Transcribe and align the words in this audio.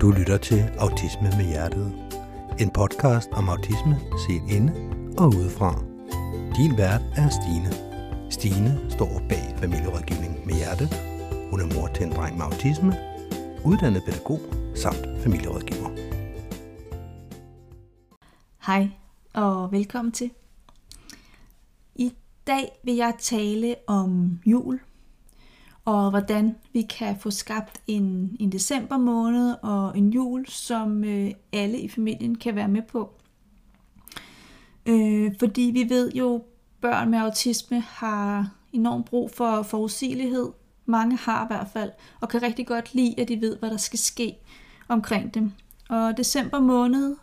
Du 0.00 0.10
lytter 0.10 0.38
til 0.38 0.60
Autisme 0.78 1.28
med 1.38 1.46
Hjertet. 1.46 1.92
En 2.60 2.70
podcast 2.70 3.28
om 3.32 3.48
autisme 3.48 3.96
set 4.26 4.42
inde 4.56 4.72
og 5.18 5.26
udefra. 5.28 5.70
Din 6.56 6.78
vært 6.78 7.02
er 7.16 7.28
Stine. 7.28 7.70
Stine 8.30 8.90
står 8.90 9.22
bag 9.28 9.54
familierådgivning 9.58 10.46
med 10.46 10.54
hjerte. 10.54 10.86
Hun 11.50 11.60
er 11.60 11.74
mor 11.74 11.86
til 11.94 12.06
en 12.06 12.12
dreng 12.12 12.36
med 12.36 12.44
autisme, 12.44 12.92
uddannet 13.64 14.02
pædagog 14.06 14.40
samt 14.74 15.22
familierådgiver. 15.22 15.90
Hej 18.66 18.88
og 19.34 19.72
velkommen 19.72 20.12
til. 20.12 20.30
I 21.94 22.12
dag 22.46 22.80
vil 22.84 22.94
jeg 22.94 23.14
tale 23.18 23.74
om 23.86 24.40
jul 24.46 24.80
og 25.90 26.10
hvordan 26.10 26.56
vi 26.72 26.82
kan 26.82 27.16
få 27.20 27.30
skabt 27.30 27.80
en, 27.86 28.36
en 28.40 28.52
december 28.52 28.98
måned 28.98 29.54
og 29.62 29.98
en 29.98 30.10
jul, 30.10 30.46
som 30.48 31.04
øh, 31.04 31.30
alle 31.52 31.78
i 31.78 31.88
familien 31.88 32.34
kan 32.34 32.54
være 32.54 32.68
med 32.68 32.82
på. 32.82 33.10
Øh, 34.86 35.32
fordi 35.38 35.62
vi 35.62 35.88
ved 35.88 36.12
jo, 36.12 36.44
børn 36.80 37.10
med 37.10 37.18
autisme 37.18 37.80
har 37.80 38.50
enormt 38.72 39.06
brug 39.06 39.30
for 39.30 39.62
forudsigelighed. 39.62 40.48
Mange 40.86 41.16
har 41.16 41.44
i 41.44 41.46
hvert 41.46 41.68
fald, 41.72 41.90
og 42.20 42.28
kan 42.28 42.42
rigtig 42.42 42.66
godt 42.66 42.94
lide, 42.94 43.20
at 43.20 43.28
de 43.28 43.40
ved, 43.40 43.56
hvad 43.56 43.70
der 43.70 43.76
skal 43.76 43.98
ske 43.98 44.36
omkring 44.88 45.34
dem. 45.34 45.52
Og 45.88 46.16
december 46.16 46.60
måned, 46.60 47.16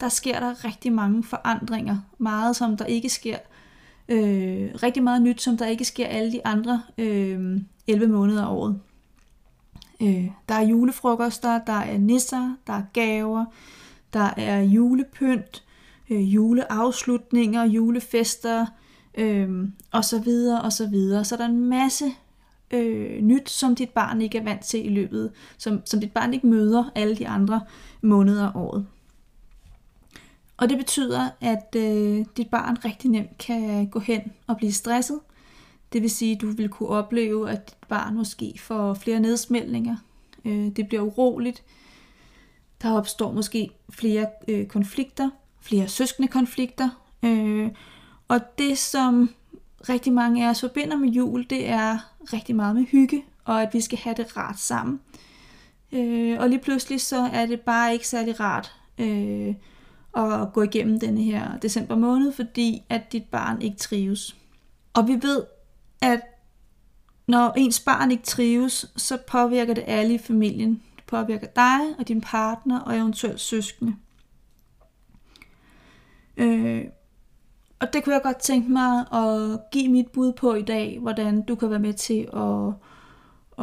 der 0.00 0.08
sker 0.08 0.40
der 0.40 0.64
rigtig 0.64 0.92
mange 0.92 1.22
forandringer. 1.24 1.98
Meget, 2.18 2.56
som 2.56 2.76
der 2.76 2.84
ikke 2.84 3.08
sker. 3.08 3.38
Øh, 4.08 4.70
rigtig 4.82 5.02
meget 5.02 5.22
nyt, 5.22 5.42
som 5.42 5.56
der 5.56 5.66
ikke 5.66 5.84
sker 5.84 6.06
alle 6.06 6.32
de 6.32 6.46
andre 6.46 6.82
øh, 6.98 7.60
11 7.86 8.12
måneder 8.12 8.44
af 8.44 8.52
året. 8.52 8.80
Øh, 10.02 10.30
der 10.48 10.54
er 10.54 10.66
julefrokoster, 10.66 11.60
der 11.66 11.72
er 11.72 11.98
nisser, 11.98 12.56
der 12.66 12.72
er 12.72 12.82
gaver, 12.92 13.44
der 14.12 14.30
er 14.36 14.60
julepynt, 14.60 15.64
øh, 16.10 16.34
juleafslutninger, 16.34 17.64
julefester, 17.64 18.66
øh, 19.14 19.68
og 19.92 20.04
så 20.04 20.18
videre, 20.18 20.62
og 20.62 20.72
så 20.72 20.86
videre. 20.86 21.24
Så 21.24 21.36
der 21.36 21.42
er 21.42 21.48
en 21.48 21.68
masse 21.68 22.04
øh, 22.70 23.20
nyt, 23.20 23.50
som 23.50 23.74
dit 23.74 23.90
barn 23.90 24.22
ikke 24.22 24.38
er 24.38 24.44
vant 24.44 24.64
til 24.64 24.86
i 24.86 24.88
løbet, 24.88 25.32
som, 25.58 25.82
som 25.84 26.00
dit 26.00 26.12
barn 26.12 26.34
ikke 26.34 26.46
møder 26.46 26.84
alle 26.94 27.16
de 27.16 27.28
andre 27.28 27.60
måneder 28.02 28.46
af 28.46 28.52
året. 28.54 28.86
Og 30.56 30.68
det 30.68 30.78
betyder, 30.78 31.28
at 31.40 31.76
øh, 31.76 32.24
dit 32.36 32.50
barn 32.50 32.84
rigtig 32.84 33.10
nemt 33.10 33.38
kan 33.38 33.88
gå 33.88 33.98
hen 33.98 34.20
og 34.46 34.56
blive 34.56 34.72
stresset, 34.72 35.20
det 35.92 36.02
vil 36.02 36.10
sige, 36.10 36.34
at 36.34 36.40
du 36.40 36.50
vil 36.50 36.68
kunne 36.68 36.88
opleve, 36.88 37.50
at 37.50 37.66
dit 37.66 37.88
barn 37.88 38.14
måske 38.14 38.54
får 38.60 38.94
flere 38.94 39.20
nedsmeltninger. 39.20 39.96
Øh, 40.44 40.68
det 40.76 40.88
bliver 40.88 41.02
uroligt. 41.02 41.62
Der 42.82 42.92
opstår 42.92 43.32
måske 43.32 43.70
flere 43.90 44.26
øh, 44.48 44.66
konflikter, 44.66 45.30
flere 45.60 45.88
søskende 45.88 46.28
konflikter. 46.28 46.90
Øh, 47.22 47.70
og 48.28 48.40
det, 48.58 48.78
som 48.78 49.30
rigtig 49.88 50.12
mange 50.12 50.46
af 50.46 50.50
os 50.50 50.60
forbinder 50.60 50.96
med 50.96 51.08
jul, 51.08 51.46
det 51.50 51.68
er 51.68 51.98
rigtig 52.32 52.56
meget 52.56 52.76
med 52.76 52.84
hygge, 52.84 53.24
og 53.44 53.62
at 53.62 53.74
vi 53.74 53.80
skal 53.80 53.98
have 53.98 54.16
det 54.16 54.36
rart 54.36 54.58
sammen. 54.58 55.00
Øh, 55.92 56.40
og 56.40 56.48
lige 56.48 56.60
pludselig 56.60 57.00
så 57.00 57.30
er 57.32 57.46
det 57.46 57.60
bare 57.60 57.92
ikke 57.92 58.08
særlig 58.08 58.40
rart 58.40 58.74
øh, 58.98 59.54
at 60.16 60.52
gå 60.52 60.62
igennem 60.62 61.00
denne 61.00 61.22
her 61.22 61.58
december 61.58 61.96
måned, 61.96 62.32
fordi 62.32 62.82
at 62.88 63.12
dit 63.12 63.24
barn 63.24 63.62
ikke 63.62 63.76
trives. 63.76 64.36
Og 64.94 65.08
vi 65.08 65.12
ved 65.12 65.44
at 66.02 66.20
når 67.26 67.52
ens 67.56 67.80
barn 67.80 68.10
ikke 68.10 68.22
trives, 68.22 68.92
så 68.96 69.18
påvirker 69.28 69.74
det 69.74 69.84
alle 69.86 70.14
i 70.14 70.18
familien. 70.18 70.82
Det 70.96 71.04
påvirker 71.06 71.46
dig 71.46 71.80
og 71.98 72.08
din 72.08 72.20
partner 72.20 72.80
og 72.80 72.96
eventuelt 72.96 73.40
søskende. 73.40 73.96
Øh, 76.36 76.84
og 77.80 77.92
det 77.92 78.04
kunne 78.04 78.14
jeg 78.14 78.22
godt 78.22 78.38
tænke 78.38 78.72
mig 78.72 78.98
at 79.12 79.60
give 79.72 79.88
mit 79.88 80.06
bud 80.06 80.32
på 80.32 80.54
i 80.54 80.62
dag, 80.62 80.98
hvordan 81.00 81.42
du 81.42 81.54
kan 81.54 81.70
være 81.70 81.78
med 81.78 81.94
til 81.94 82.28
at, 82.32 82.74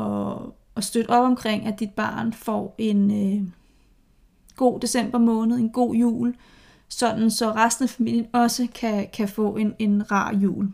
at, 0.04 0.38
at 0.76 0.84
støtte 0.84 1.10
op 1.10 1.26
omkring, 1.26 1.66
at 1.66 1.80
dit 1.80 1.92
barn 1.92 2.34
får 2.34 2.76
en 2.78 3.12
øh, 3.12 3.48
god 4.56 4.80
december 4.80 5.18
måned, 5.18 5.58
en 5.58 5.70
god 5.70 5.96
jul, 5.96 6.36
sådan 6.90 7.32
så 7.32 7.52
resten 7.52 7.84
af 7.84 7.90
familien 7.90 8.28
også 8.34 8.68
kan, 8.76 9.08
kan 9.14 9.28
få 9.28 9.56
en, 9.56 9.74
en 9.80 10.12
rar 10.12 10.36
jul. 10.36 10.72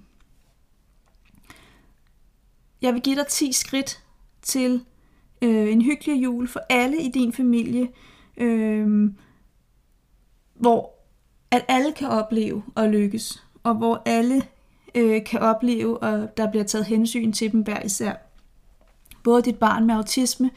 Jeg 2.82 2.94
vil 2.94 3.02
give 3.02 3.16
dig 3.16 3.28
10 3.28 3.52
skridt 3.52 4.04
til 4.42 4.82
øh, 5.42 5.72
en 5.72 5.82
hyggelig 5.82 6.24
jul 6.24 6.48
for 6.48 6.62
alle 6.70 7.02
i 7.02 7.12
din 7.12 7.34
familie, 7.34 7.88
øh, 8.38 9.12
hvor 10.54 10.94
at 11.52 11.66
alle 11.68 11.92
kan 11.92 12.08
opleve 12.08 12.64
at 12.76 12.90
lykkes, 12.90 13.44
og 13.64 13.76
hvor 13.76 14.02
alle 14.06 14.44
øh, 14.96 15.24
kan 15.26 15.40
opleve, 15.40 16.04
at 16.04 16.38
der 16.38 16.52
bliver 16.52 16.64
taget 16.64 16.86
hensyn 16.86 17.32
til 17.32 17.52
dem 17.52 17.62
hver 17.62 17.82
især. 17.82 18.14
Både 19.24 19.42
dit 19.42 19.56
barn 19.56 19.86
med 19.86 19.96
autisme, 19.96 20.52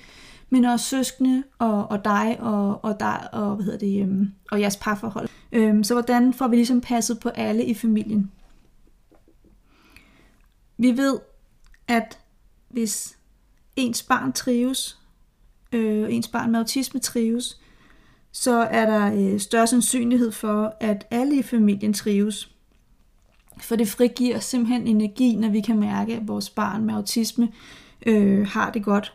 men 0.53 0.65
også 0.65 0.89
søskende 0.89 1.43
og, 1.59 1.91
og 1.91 2.05
dig 2.05 2.37
og, 2.41 2.85
og 2.85 3.01
dig 3.01 3.29
og 3.33 3.55
hvad 3.55 3.65
hedder 3.65 3.79
det 3.79 4.03
øhm, 4.03 4.33
og 4.51 4.61
jeres 4.61 4.77
parforhold. 4.77 5.29
Øhm, 5.53 5.85
så 5.85 5.95
hvordan 5.95 6.33
får 6.33 6.49
vi 6.49 6.57
ligesom 6.57 6.81
passet 6.81 7.21
på 7.21 7.29
alle 7.29 7.65
i 7.65 7.75
familien? 7.75 8.31
Vi 10.79 10.97
ved, 10.97 11.19
at 11.89 12.19
hvis 12.69 13.17
ens 13.77 14.03
barn 14.03 14.33
trives, 14.33 14.99
øh, 15.73 16.15
ens 16.15 16.29
barn 16.29 16.51
med 16.51 16.59
autisme 16.59 17.01
trives, 17.01 17.61
så 18.33 18.53
er 18.53 18.87
der 18.87 19.15
øh, 19.15 19.41
større 19.41 19.67
sandsynlighed 19.67 20.33
for, 20.33 20.77
at 20.81 21.07
alle 21.11 21.37
i 21.37 21.43
familien 21.43 21.93
trives. 21.93 22.51
For 23.61 23.77
det 23.77 23.89
frigiver 23.89 24.39
simpelthen 24.39 24.87
energi, 24.87 25.37
når 25.37 25.49
vi 25.49 25.61
kan 25.61 25.81
mærke, 25.81 26.15
at 26.17 26.29
vores 26.29 26.51
barn 26.51 26.85
med 26.85 26.95
autisme 26.95 27.49
øh, 28.07 28.47
har 28.47 28.71
det 28.71 28.85
godt. 28.85 29.15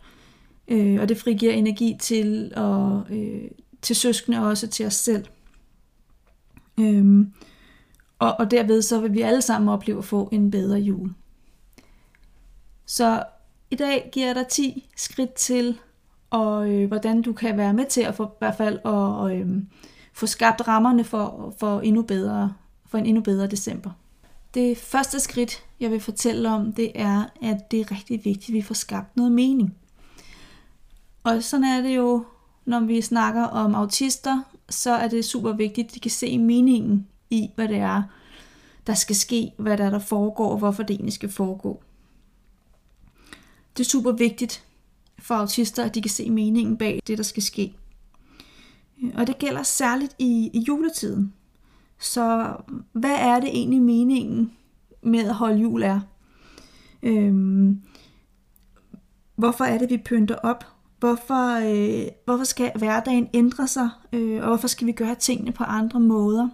Øh, 0.67 1.01
og 1.01 1.09
det 1.09 1.17
frigiver 1.17 1.53
energi 1.53 1.97
til, 1.99 2.53
og, 2.55 3.03
øh, 3.09 3.41
til 3.81 3.95
søskende 3.95 4.39
og 4.39 4.47
også 4.47 4.67
til 4.67 4.85
os 4.85 4.93
selv. 4.93 5.25
Øhm, 6.79 7.33
og, 8.19 8.35
og 8.39 8.51
derved 8.51 8.81
så 8.81 8.99
vil 9.01 9.13
vi 9.13 9.21
alle 9.21 9.41
sammen 9.41 9.69
opleve 9.69 9.97
at 9.97 10.05
få 10.05 10.29
en 10.31 10.51
bedre 10.51 10.77
jul. 10.79 11.13
Så 12.85 13.23
i 13.71 13.75
dag 13.75 14.09
giver 14.11 14.25
jeg 14.25 14.35
dig 14.35 14.47
10 14.47 14.89
skridt 14.95 15.33
til, 15.33 15.79
og 16.29 16.69
øh, 16.69 16.87
hvordan 16.87 17.21
du 17.21 17.33
kan 17.33 17.57
være 17.57 17.73
med 17.73 17.85
til 17.85 18.01
at 18.01 18.15
få, 18.15 18.25
i 18.25 18.37
hvert 18.39 18.55
fald 18.55 18.79
at 18.85 19.37
øh, 19.37 19.63
få 20.13 20.25
skabt 20.25 20.67
rammerne 20.67 21.03
for, 21.03 21.55
for, 21.59 21.79
endnu 21.79 22.01
bedre, 22.01 22.53
for 22.85 22.97
en 22.97 23.05
endnu 23.05 23.21
bedre 23.21 23.47
december. 23.47 23.91
Det 24.53 24.77
første 24.77 25.19
skridt, 25.19 25.63
jeg 25.79 25.91
vil 25.91 25.99
fortælle 25.99 26.49
om, 26.49 26.73
det 26.73 26.91
er, 26.95 27.23
at 27.41 27.71
det 27.71 27.79
er 27.79 27.91
rigtig 27.91 28.25
vigtigt, 28.25 28.49
at 28.49 28.53
vi 28.53 28.61
får 28.61 28.73
skabt 28.73 29.17
noget 29.17 29.31
mening. 29.31 29.75
Og 31.27 31.43
sådan 31.43 31.63
er 31.63 31.81
det 31.81 31.95
jo, 31.95 32.25
når 32.65 32.79
vi 32.79 33.01
snakker 33.01 33.43
om 33.43 33.75
autister, 33.75 34.41
så 34.69 34.91
er 34.91 35.07
det 35.07 35.25
super 35.25 35.51
vigtigt, 35.51 35.87
at 35.87 35.95
de 35.95 35.99
kan 35.99 36.11
se 36.11 36.37
meningen 36.37 37.07
i, 37.29 37.49
hvad 37.55 37.67
det 37.67 37.77
er, 37.77 38.03
der 38.87 38.93
skal 38.93 39.15
ske, 39.15 39.51
hvad 39.57 39.77
der 39.77 39.85
er, 39.85 39.89
der 39.89 39.99
foregår, 39.99 40.51
og 40.51 40.57
hvorfor 40.57 40.83
det 40.83 40.93
egentlig 40.93 41.13
skal 41.13 41.29
foregå. 41.29 41.83
Det 43.77 43.83
er 43.83 43.89
super 43.89 44.11
vigtigt 44.11 44.63
for 45.19 45.35
autister, 45.35 45.83
at 45.83 45.95
de 45.95 46.01
kan 46.01 46.11
se 46.11 46.29
meningen 46.29 46.77
bag 46.77 47.01
det, 47.07 47.17
der 47.17 47.23
skal 47.23 47.43
ske. 47.43 47.75
Og 49.13 49.27
det 49.27 49.39
gælder 49.39 49.63
særligt 49.63 50.15
i, 50.19 50.49
i 50.53 50.59
juletiden. 50.59 51.33
Så 51.99 52.55
hvad 52.91 53.15
er 53.19 53.39
det 53.39 53.49
egentlig 53.49 53.81
meningen 53.81 54.51
med 55.01 55.19
at 55.19 55.35
holde 55.35 55.57
jul 55.57 55.83
er? 55.83 55.99
Øhm, 57.03 57.81
hvorfor 59.35 59.63
er 59.63 59.77
det, 59.77 59.89
vi 59.89 59.97
pynter 59.97 60.35
op? 60.35 60.76
Hvorfor, 60.99 61.55
øh, 61.55 62.07
hvorfor 62.25 62.43
skal 62.43 62.71
hverdagen 62.75 63.29
ændre 63.33 63.67
sig? 63.67 63.89
Øh, 64.13 64.41
og 64.41 64.47
hvorfor 64.47 64.67
skal 64.67 64.87
vi 64.87 64.91
gøre 64.91 65.15
tingene 65.15 65.51
på 65.51 65.63
andre 65.63 65.99
måder? 65.99 66.49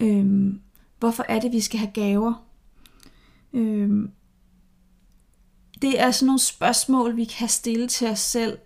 Øh, 0.00 0.54
hvorfor 0.98 1.24
er 1.28 1.40
det, 1.40 1.52
vi 1.52 1.60
skal 1.60 1.78
have 1.78 1.92
gaver? 1.92 2.44
Øh, 3.52 4.08
det 5.82 6.00
er 6.00 6.10
sådan 6.10 6.26
nogle 6.26 6.38
spørgsmål, 6.38 7.16
vi 7.16 7.24
kan 7.24 7.48
stille 7.48 7.88
til 7.88 8.08
os 8.08 8.18
selv, 8.18 8.58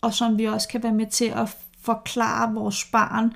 og 0.00 0.14
som 0.14 0.38
vi 0.38 0.44
også 0.44 0.68
kan 0.68 0.82
være 0.82 0.94
med 0.94 1.06
til 1.06 1.24
at 1.24 1.56
forklare 1.80 2.54
vores 2.54 2.84
barn. 2.84 3.32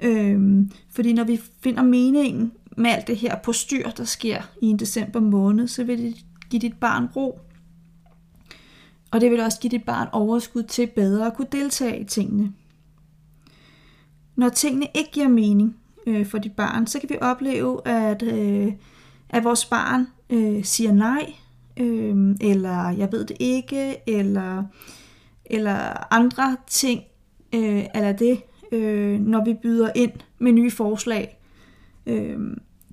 Øhm, 0.00 0.72
fordi 0.90 1.12
når 1.12 1.24
vi 1.24 1.40
finder 1.60 1.82
meningen 1.82 2.52
med 2.76 2.90
alt 2.90 3.06
det 3.06 3.16
her 3.16 3.38
på 3.38 3.52
styr, 3.52 3.90
der 3.90 4.04
sker 4.04 4.42
i 4.62 4.66
en 4.66 4.78
december 4.78 5.20
måned, 5.20 5.68
så 5.68 5.84
vil 5.84 6.02
det 6.02 6.24
give 6.50 6.60
dit 6.60 6.80
barn 6.80 7.06
ro. 7.16 7.40
Og 9.10 9.20
det 9.20 9.30
vil 9.30 9.40
også 9.40 9.60
give 9.60 9.70
dit 9.70 9.84
barn 9.84 10.08
overskud 10.12 10.62
til 10.62 10.86
bedre 10.86 11.26
at 11.26 11.34
kunne 11.34 11.48
deltage 11.52 12.00
i 12.00 12.04
tingene. 12.04 12.52
Når 14.36 14.48
tingene 14.48 14.86
ikke 14.94 15.10
giver 15.10 15.28
mening 15.28 15.76
øh, 16.06 16.26
for 16.26 16.38
dit 16.38 16.52
barn, 16.52 16.86
så 16.86 17.00
kan 17.00 17.08
vi 17.08 17.18
opleve, 17.20 17.88
at, 17.88 18.22
øh, 18.22 18.72
at 19.28 19.44
vores 19.44 19.64
barn 19.64 20.06
øh, 20.30 20.64
siger 20.64 20.92
nej, 20.92 21.32
øh, 21.76 22.36
eller 22.40 22.90
jeg 22.90 23.12
ved 23.12 23.24
det 23.24 23.36
ikke, 23.40 23.96
eller, 24.06 24.64
eller 25.44 26.12
andre 26.14 26.56
ting, 26.66 27.02
øh, 27.54 27.84
eller 27.94 28.12
det, 28.12 28.42
øh, 28.72 29.20
når 29.20 29.44
vi 29.44 29.54
byder 29.62 29.90
ind 29.94 30.12
med 30.38 30.52
nye 30.52 30.70
forslag 30.70 31.40
øh, 32.06 32.38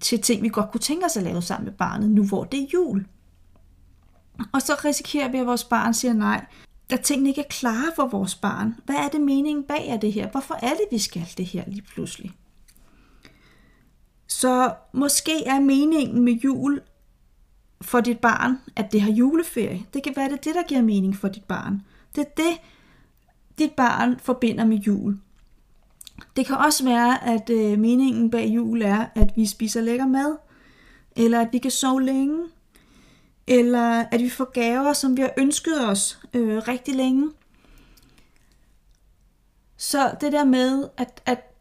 til 0.02 0.22
ting, 0.22 0.44
vi 0.44 0.50
godt 0.50 0.72
kunne 0.72 0.82
tænke 0.82 1.06
os 1.06 1.18
at 1.18 1.24
lave 1.24 1.42
sammen 1.42 1.66
med 1.66 1.74
barnet, 1.74 2.10
nu 2.10 2.24
hvor 2.24 2.44
det 2.44 2.60
er 2.60 2.68
jul. 2.74 3.06
Og 4.54 4.62
så 4.62 4.74
risikerer 4.86 5.32
vi, 5.32 5.38
at 5.38 5.46
vores 5.46 5.64
barn 5.64 5.94
siger 5.94 6.14
nej, 6.14 6.46
da 6.90 6.96
tingene 6.96 7.30
ikke 7.30 7.42
er 7.42 7.50
klare 7.50 7.92
for 7.96 8.08
vores 8.08 8.36
barn. 8.36 8.76
Hvad 8.86 8.96
er 8.96 9.08
det 9.08 9.22
meningen 9.22 9.64
bag 9.64 9.90
af 9.90 10.00
det 10.00 10.14
her? 10.14 10.30
Hvorfor 10.30 10.54
er 10.62 10.70
det, 10.70 10.86
vi 10.92 11.00
skal 11.00 11.28
det 11.38 11.46
her 11.46 11.64
lige 11.68 11.82
pludselig? 11.82 12.32
Så 14.28 14.74
måske 14.94 15.46
er 15.46 15.60
meningen 15.60 16.24
med 16.26 16.34
jul 16.34 16.82
for 17.82 18.02
dit 18.02 18.20
barn, 18.20 18.58
at 18.76 18.92
det 18.92 19.02
har 19.02 19.12
juleferie. 19.12 19.86
Det 19.94 20.04
kan 20.04 20.14
være 20.16 20.30
det, 20.30 20.46
det 20.46 20.56
der 20.56 20.64
giver 20.64 20.82
mening 20.82 21.16
for 21.16 21.28
dit 21.28 21.44
barn. 21.44 21.82
Det 22.16 22.22
er 22.22 22.30
det, 22.38 22.58
dit 23.60 23.72
barn 23.72 24.20
forbinder 24.20 24.66
med 24.66 24.78
jul. 24.78 25.20
Det 26.36 26.46
kan 26.46 26.58
også 26.58 26.84
være, 26.84 27.28
at 27.28 27.50
øh, 27.50 27.80
meningen 27.80 28.32
bag 28.32 28.48
jul 28.48 28.82
er, 28.82 29.06
at 29.16 29.34
vi 29.36 29.46
spiser 29.46 29.82
lækker 29.82 30.08
mad, 30.08 30.38
eller 31.16 31.42
at 31.42 31.50
vi 31.52 31.58
kan 31.58 31.72
sove 31.72 32.04
længe, 32.04 32.46
eller 33.48 34.06
at 34.12 34.22
vi 34.22 34.30
får 34.30 34.52
gaver, 34.52 34.94
som 34.94 35.18
vi 35.18 35.22
har 35.22 35.32
ønsket 35.38 35.90
os 35.90 36.20
øh, 36.34 36.58
rigtig 36.68 36.96
længe. 36.96 37.32
Så 39.78 40.16
det 40.22 40.32
der 40.32 40.44
med, 40.44 40.88
at, 40.98 41.22
at 41.26 41.56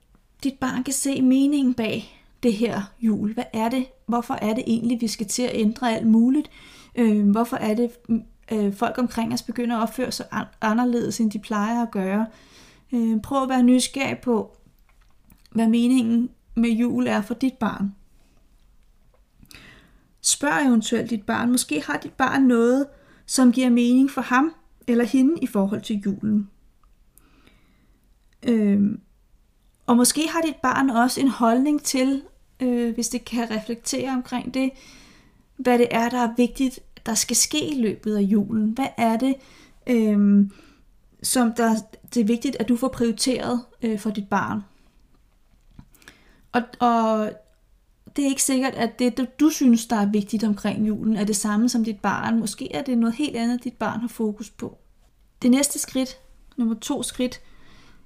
dit 0.45 0.55
barn 0.61 0.85
kan 0.85 0.95
se 0.95 1.23
meningen 1.23 1.75
bag 1.75 2.25
det 2.43 2.53
her 2.53 2.83
jul. 3.01 3.35
Hvad 3.35 3.45
er 3.53 3.69
det? 3.69 3.87
Hvorfor 4.07 4.35
er 4.35 4.55
det 4.55 4.65
egentlig, 4.67 5.01
vi 5.01 5.09
skal 5.09 5.27
til 5.27 5.43
at 5.43 5.51
ændre 5.55 5.95
alt 5.97 6.07
muligt? 6.07 6.51
Øh, 6.95 7.31
hvorfor 7.31 7.57
er 7.57 7.75
det, 7.75 7.91
mm, 8.09 8.23
øh, 8.53 8.75
folk 8.75 8.99
omkring 8.99 9.33
os 9.33 9.43
begynder 9.43 9.77
at 9.77 9.83
opføre 9.83 10.13
sig 10.13 10.27
anderledes, 10.61 11.21
end 11.21 11.31
de 11.31 11.39
plejer 11.39 11.83
at 11.83 11.91
gøre? 11.91 12.27
Øh, 12.93 13.21
prøv 13.21 13.43
at 13.43 13.49
være 13.49 13.63
nysgerrig 13.63 14.19
på, 14.19 14.57
hvad 15.51 15.69
meningen 15.69 16.31
med 16.55 16.71
jul 16.71 17.07
er 17.07 17.23
for 17.23 17.35
dit 17.35 17.55
barn. 17.55 17.95
Spørg 20.45 20.67
eventuelt 20.67 21.11
dit 21.11 21.23
barn. 21.23 21.51
Måske 21.51 21.83
har 21.83 21.97
dit 21.97 22.13
barn 22.13 22.43
noget, 22.43 22.87
som 23.27 23.53
giver 23.53 23.71
mening 23.71 24.11
for 24.11 24.21
ham 24.21 24.55
eller 24.87 25.05
hende 25.05 25.39
i 25.43 25.47
forhold 25.47 25.83
til 25.83 25.97
julen. 25.97 26.51
Øhm, 28.43 29.01
og 29.87 29.97
måske 29.97 30.29
har 30.29 30.41
dit 30.41 30.57
barn 30.63 30.91
også 30.91 31.21
en 31.21 31.29
holdning 31.29 31.83
til, 31.83 32.23
øh, 32.61 32.95
hvis 32.95 33.09
det 33.09 33.25
kan 33.25 33.51
reflektere 33.51 34.11
omkring 34.11 34.55
det, 34.55 34.71
hvad 35.57 35.79
det 35.79 35.89
er, 35.91 36.09
der 36.09 36.19
er 36.19 36.35
vigtigt, 36.37 36.81
der 37.07 37.15
skal 37.15 37.37
ske 37.37 37.69
i 37.69 37.83
løbet 37.83 38.17
af 38.17 38.23
julen. 38.23 38.71
Hvad 38.71 38.89
er 38.97 39.17
det, 39.17 39.35
øh, 39.87 40.47
som 41.23 41.53
der, 41.53 41.75
det 42.15 42.21
er 42.21 42.27
vigtigt, 42.27 42.57
at 42.61 42.69
du 42.69 42.77
får 42.77 42.89
prioriteret 42.89 43.61
øh, 43.83 43.99
for 43.99 44.11
dit 44.11 44.29
barn. 44.29 44.61
Og, 46.53 46.63
og 46.81 47.33
det 48.17 48.25
er 48.25 48.29
ikke 48.29 48.43
sikkert, 48.43 48.75
at 48.75 48.99
det, 48.99 49.41
du 49.41 49.51
synes, 49.51 49.87
der 49.87 49.97
er 49.97 50.07
vigtigt 50.07 50.45
omkring 50.45 50.89
julen, 50.89 51.17
er 51.17 51.25
det 51.25 51.37
samme 51.37 51.69
som 51.69 51.85
dit 51.85 52.01
barn. 52.01 52.39
Måske 52.39 52.73
er 52.73 52.83
det 52.83 52.99
noget 52.99 53.15
helt 53.15 53.37
andet, 53.37 53.65
dit 53.65 53.77
barn 53.77 54.01
har 54.01 54.09
fokus 54.09 54.51
på. 54.51 54.79
Det 55.43 55.51
næste 55.51 55.79
skridt, 55.79 56.19
nummer 56.57 56.75
to 56.75 57.03
skridt, 57.03 57.41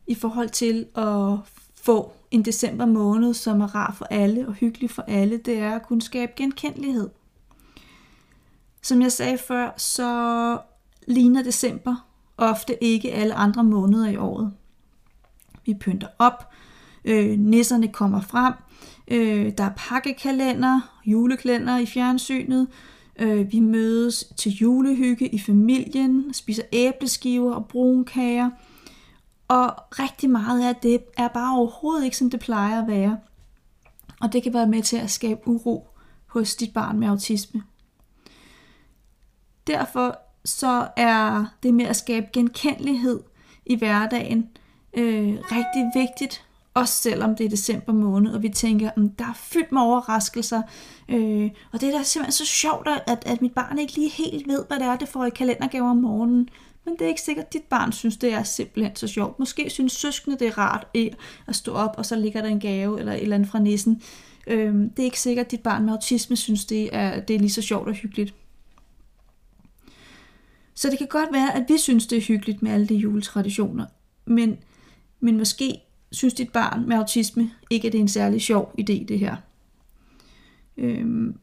i 0.07 0.15
forhold 0.15 0.49
til 0.49 0.87
at 0.95 1.39
få 1.75 2.13
en 2.31 2.45
december 2.45 2.87
måned, 2.87 3.35
som 3.35 3.61
er 3.61 3.75
rar 3.75 3.95
for 3.99 4.05
alle 4.05 4.49
og 4.49 4.55
hyggelig 4.55 4.91
for 4.91 5.03
alle, 5.03 5.37
det 5.37 5.59
er 5.59 5.75
at 5.75 5.87
kunne 5.87 6.03
skabe 6.03 6.33
genkendelighed. 6.37 7.11
Som 8.83 9.03
jeg 9.03 9.13
sagde 9.13 9.39
før, 9.39 9.75
så 9.77 10.59
ligner 11.07 11.43
december 11.43 12.09
ofte 12.37 12.85
ikke 12.85 13.13
alle 13.13 13.35
andre 13.35 13.65
måneder 13.65 14.09
i 14.09 14.17
året. 14.17 14.53
Vi 15.67 15.75
pynter 15.75 16.09
op, 16.19 16.53
øh, 17.05 17.39
nisserne 17.39 17.89
kommer 17.89 18.21
frem, 18.21 18.55
øh, 19.11 19.53
der 19.59 19.65
er 19.65 19.73
pakkekalender, 19.77 21.01
julekalender 21.07 21.79
i 21.79 21.87
fjernsynet, 21.87 22.69
øh, 23.19 23.53
vi 23.53 23.61
mødes 23.61 24.25
til 24.37 24.53
julehygge 24.53 25.29
i 25.29 25.39
familien, 25.39 26.35
spiser 26.35 26.63
æbleskiver 26.73 27.55
og 27.55 27.67
brunkager, 27.67 28.51
og 29.49 29.75
rigtig 29.91 30.31
meget 30.31 30.69
af 30.69 30.77
det 30.77 31.01
er 31.17 31.29
bare 31.29 31.57
overhovedet 31.57 32.05
ikke, 32.05 32.17
som 32.17 32.31
det 32.31 32.41
plejer 32.41 32.83
at 32.83 32.89
være. 32.89 33.19
Og 34.21 34.33
det 34.33 34.43
kan 34.43 34.55
være 34.55 34.67
med 34.67 34.83
til 34.83 34.97
at 34.97 35.11
skabe 35.11 35.41
uro 35.49 35.89
hos 36.27 36.57
dit 36.57 36.73
barn 36.73 36.99
med 36.99 37.09
autisme. 37.09 37.63
Derfor 39.67 40.19
så 40.45 40.89
er 40.97 41.45
det 41.63 41.75
med 41.75 41.85
at 41.85 41.97
skabe 41.97 42.27
genkendelighed 42.33 43.21
i 43.67 43.77
hverdagen 43.77 44.49
øh, 44.95 45.39
rigtig 45.43 46.03
vigtigt, 46.03 46.45
også 46.79 46.95
selvom 46.95 47.37
det 47.37 47.47
er 47.47 47.51
december 47.51 47.93
måned, 47.93 48.35
og 48.35 48.43
vi 48.43 48.49
tænker, 48.49 48.91
at 48.91 48.97
der 49.19 49.25
er 49.25 49.35
fyldt 49.37 49.73
med 49.73 49.81
overraskelser, 49.81 50.63
øh, 51.09 51.51
og 51.73 51.81
det 51.81 51.89
er 51.89 51.99
da 51.99 52.03
simpelthen 52.03 52.33
så 52.33 52.45
sjovt, 52.45 52.89
at, 53.07 53.23
at 53.27 53.43
mit 53.43 53.53
barn 53.53 53.79
ikke 53.79 53.95
lige 53.95 54.11
helt 54.11 54.49
ved, 54.49 54.65
hvad 54.69 54.79
det 54.79 54.87
er, 54.87 54.97
det 54.97 55.09
får 55.09 55.25
i 55.25 55.31
kalendergaver 55.31 55.91
om 55.91 55.97
morgenen. 55.97 56.49
Men 56.85 56.95
det 56.95 57.05
er 57.05 57.09
ikke 57.09 57.21
sikkert, 57.21 57.47
at 57.47 57.53
dit 57.53 57.63
barn 57.63 57.93
synes, 57.93 58.17
det 58.17 58.33
er 58.33 58.43
simpelthen 58.43 58.97
så 58.97 59.07
sjovt. 59.07 59.39
Måske 59.39 59.71
synes 59.71 59.93
søskende, 59.93 60.39
det 60.39 60.47
er 60.47 60.59
rart 60.59 60.87
at 61.47 61.57
stå 61.57 61.73
op, 61.73 61.95
og 61.99 62.07
så 62.07 62.17
ligger 62.17 62.43
der 62.43 62.49
en 62.49 62.61
gave 62.61 62.99
eller 62.99 63.13
et 63.13 63.23
eller 63.23 63.37
andet 63.37 63.51
fra 63.51 63.59
nissen. 63.59 64.03
Øh, 64.47 64.75
det 64.75 64.99
er 64.99 65.05
ikke 65.05 65.21
sikkert, 65.21 65.47
at 65.47 65.53
dit 65.53 65.61
barn 65.61 65.85
med 65.85 65.93
autisme 65.93 66.37
synes, 66.37 66.65
det 66.65 66.89
er, 66.93 67.21
det 67.21 67.37
er 67.37 67.41
lige 67.41 67.51
så 67.51 67.63
sjovt 67.63 67.89
og 67.89 67.95
hyggeligt. 67.95 68.35
Så 70.75 70.91
det 70.91 70.99
kan 70.99 71.07
godt 71.07 71.33
være, 71.33 71.57
at 71.57 71.65
vi 71.69 71.79
synes, 71.79 72.07
det 72.07 72.19
er 72.19 72.23
hyggeligt 72.23 72.63
med 72.63 72.73
alle 72.73 72.87
de 72.87 72.95
juletraditioner, 72.95 73.87
men, 74.27 74.59
men 75.21 75.39
måske 75.39 75.81
synes 76.13 76.35
dit 76.35 76.53
barn 76.53 76.89
med 76.89 76.97
autisme 76.97 77.51
ikke, 77.71 77.87
at 77.87 77.93
det 77.93 77.99
er 77.99 78.03
en 78.03 78.09
særlig 78.09 78.43
sjov 78.43 78.75
idé, 78.81 79.05
det 79.05 79.19
her. 79.19 79.37
Øhm, 80.77 81.39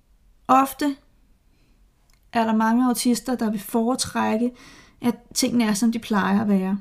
ofte 0.48 0.96
er 2.34 2.46
der 2.46 2.56
mange 2.56 2.86
autister, 2.86 3.36
der 3.36 3.52
vil 3.52 3.60
foretrække, 3.60 4.52
at 5.02 5.16
tingene 5.34 5.64
er, 5.64 5.74
som 5.74 5.92
de 5.92 6.00
plejer 6.00 6.42
at 6.42 6.50
være. 6.50 6.80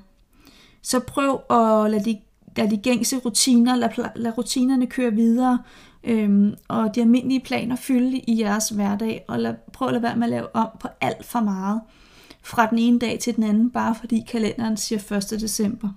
Så 0.83 1.01
prøv 1.01 1.41
at 1.51 1.91
lade 1.91 2.05
de, 2.05 2.21
lade 2.57 2.71
de 2.71 2.77
gængse 2.77 3.17
rutiner, 3.17 3.77
lad, 3.77 3.89
lad 4.17 4.39
rutinerne 4.39 4.87
køre 4.87 5.13
videre, 5.13 5.59
øhm, 6.05 6.55
og 6.69 6.95
de 6.95 7.01
almindelige 7.01 7.41
planer 7.41 7.77
fylde 7.77 8.19
i 8.19 8.41
jeres 8.41 8.69
hverdag, 8.69 9.25
og 9.29 9.39
lad, 9.39 9.55
prøv 9.73 9.89
at 9.89 9.93
lade 9.93 10.03
være 10.03 10.17
med 10.17 10.25
at 10.25 10.31
lave 10.31 10.57
om 10.57 10.69
på 10.81 10.89
alt 11.01 11.25
for 11.25 11.41
meget 11.41 11.81
fra 12.43 12.67
den 12.67 12.79
ene 12.79 12.99
dag 12.99 13.19
til 13.19 13.37
den 13.37 13.45
anden, 13.45 13.71
bare 13.71 13.95
fordi 13.95 14.23
kalenderen 14.29 14.77
siger 14.77 15.33
1. 15.33 15.41
december. 15.41 15.89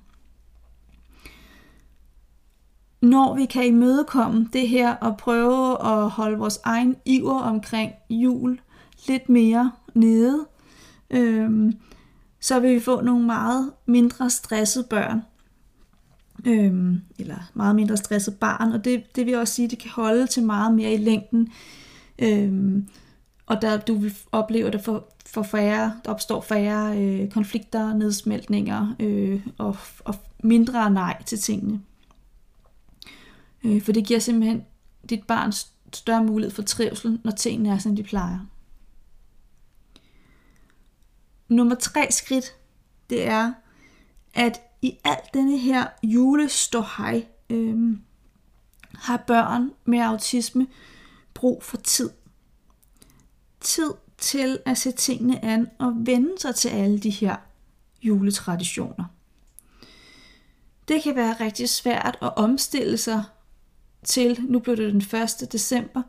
Når 3.01 3.36
vi 3.36 3.46
kan 3.46 3.66
imødekomme 3.66 4.50
det 4.54 4.70
her 4.70 4.96
og 4.96 5.18
prøve 5.18 5.86
at 5.86 6.10
holde 6.10 6.38
vores 6.38 6.60
egen 6.63 6.96
iver 7.06 7.39
omkring 7.39 7.92
jul 8.10 8.60
lidt 9.08 9.30
mere 9.30 9.72
nede, 9.94 10.46
øhm, 11.10 11.74
så 12.39 12.60
vil 12.60 12.75
vi 12.75 12.80
få 12.80 13.01
nogle 13.01 13.25
meget 13.25 13.72
mindre 13.86 14.30
stressede 14.30 14.88
børn. 14.89 15.22
Øhm, 16.46 17.01
eller 17.20 17.50
meget 17.54 17.75
mindre 17.75 17.98
stresset 17.98 18.36
barn, 18.39 18.72
og 18.72 18.86
det, 18.86 19.16
det 19.16 19.25
vil 19.25 19.36
også 19.36 19.54
sige, 19.54 19.66
at 19.66 19.72
det 19.72 19.80
kan 19.80 19.92
holde 19.92 20.27
til 20.27 20.44
meget 20.44 20.74
mere 20.74 20.94
i 20.94 20.98
længden. 20.98 21.50
Øhm, 22.20 22.88
og 23.46 23.62
der 23.62 23.77
du 23.77 23.96
vil 23.96 24.13
opleve, 24.32 24.68
at 24.68 24.74
der 24.74 24.80
for, 24.80 25.08
for 25.25 25.44
færre, 25.44 25.94
der 26.06 26.12
opstår 26.12 26.42
færre 26.42 26.98
øh, 26.98 27.30
konflikter, 27.30 27.94
nedsmeltninger 27.94 28.96
øh, 29.00 29.48
og, 29.58 29.77
og 30.06 30.16
mindre 30.44 30.89
nej 30.89 31.24
til 31.24 31.39
tingene. 31.39 31.80
Øh, 33.64 33.82
for 33.82 33.92
det 33.92 34.06
giver 34.06 34.20
simpelthen 34.20 34.66
dit 35.10 35.28
barn 35.28 35.52
større 35.94 36.24
mulighed 36.24 36.56
for 36.56 36.62
trivsel, 36.62 37.20
når 37.24 37.32
tingene 37.32 37.70
er, 37.70 37.78
som 37.78 37.96
de 37.96 38.04
plejer. 38.04 38.40
Nummer 41.48 41.76
tre 41.76 42.12
skridt, 42.12 42.56
det 43.10 43.28
er, 43.28 43.54
at 44.34 44.62
i 44.82 44.98
alt 45.04 45.34
denne 45.34 45.58
her 45.58 45.88
juleståhej, 46.04 47.26
øh, 47.50 47.98
har 48.96 49.24
børn 49.28 49.72
med 49.86 50.00
autisme 50.00 50.68
brug 51.34 51.64
for 51.64 51.78
tid 51.78 52.10
tid 53.62 53.94
til 54.18 54.60
at 54.66 54.78
se 54.78 54.92
tingene 54.92 55.46
an 55.46 55.70
og 55.80 55.94
vende 55.96 56.40
sig 56.40 56.56
til 56.56 56.70
alle 56.70 57.00
de 57.00 57.10
her 57.10 57.36
juletraditioner. 58.02 59.06
Det 60.88 61.04
kan 61.04 61.16
være 61.16 61.36
rigtig 61.40 61.70
svært 61.70 62.18
at 62.22 62.34
omstille 62.36 62.98
sig 62.98 63.24
til, 64.04 64.38
nu 64.42 64.60
blev 64.60 64.77
det 64.77 64.94
den 64.94 65.20
1. 65.22 65.51
december, 65.51 66.01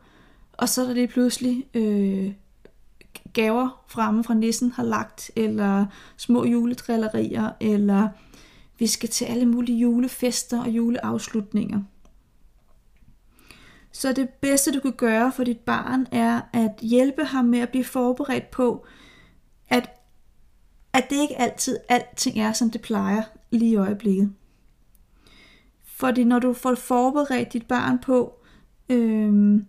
og 0.53 0.69
så 0.69 0.81
er 0.81 0.85
der 0.85 0.93
lige 0.93 1.07
pludselig 1.07 1.65
øh, 1.73 2.33
gaver 3.33 3.83
fremme 3.87 4.23
fra 4.23 4.33
nissen 4.33 4.71
har 4.71 4.83
lagt, 4.83 5.31
eller 5.35 5.85
små 6.17 6.45
juletrillerier, 6.45 7.49
eller 7.59 8.09
vi 8.79 8.87
skal 8.87 9.09
til 9.09 9.25
alle 9.25 9.45
mulige 9.45 9.79
julefester 9.79 10.61
og 10.61 10.69
juleafslutninger. 10.69 11.81
Så 13.91 14.13
det 14.13 14.29
bedste, 14.29 14.71
du 14.71 14.79
kan 14.79 14.93
gøre 14.93 15.31
for 15.31 15.43
dit 15.43 15.59
barn, 15.59 16.07
er 16.11 16.41
at 16.53 16.71
hjælpe 16.81 17.25
ham 17.25 17.45
med 17.45 17.59
at 17.59 17.69
blive 17.69 17.83
forberedt 17.83 18.51
på, 18.51 18.85
at 19.69 19.89
at 20.93 21.09
det 21.09 21.15
ikke 21.15 21.39
altid 21.39 21.79
alting 21.89 22.39
er, 22.39 22.53
som 22.53 22.71
det 22.71 22.81
plejer 22.81 23.23
lige 23.51 23.71
i 23.71 23.75
øjeblikket. 23.75 24.33
Fordi 25.99 26.23
når 26.23 26.39
du 26.39 26.53
får 26.53 26.75
forberedt 26.75 27.53
dit 27.53 27.65
barn 27.65 27.99
på, 27.99 28.33
øh, 28.89 29.61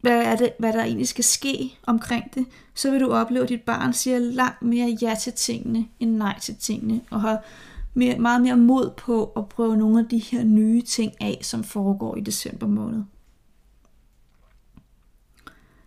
hvad, 0.00 0.22
er 0.22 0.36
det, 0.36 0.52
hvad 0.58 0.72
der 0.72 0.84
egentlig 0.84 1.08
skal 1.08 1.24
ske 1.24 1.78
omkring 1.82 2.34
det, 2.34 2.46
så 2.74 2.90
vil 2.90 3.00
du 3.00 3.12
opleve, 3.12 3.42
at 3.42 3.48
dit 3.48 3.62
barn 3.62 3.92
siger 3.92 4.18
langt 4.18 4.62
mere 4.62 4.98
ja 5.02 5.14
til 5.20 5.32
tingene, 5.32 5.88
end 6.00 6.16
nej 6.16 6.38
til 6.38 6.56
tingene, 6.56 7.00
og 7.10 7.20
har 7.20 7.42
mere, 7.94 8.18
meget 8.18 8.42
mere 8.42 8.56
mod 8.56 8.90
på 8.96 9.24
at 9.24 9.48
prøve 9.48 9.76
nogle 9.76 9.98
af 9.98 10.08
de 10.08 10.18
her 10.18 10.44
nye 10.44 10.82
ting 10.82 11.12
af, 11.20 11.38
som 11.42 11.64
foregår 11.64 12.16
i 12.16 12.20
december 12.20 12.66
måned. 12.66 13.02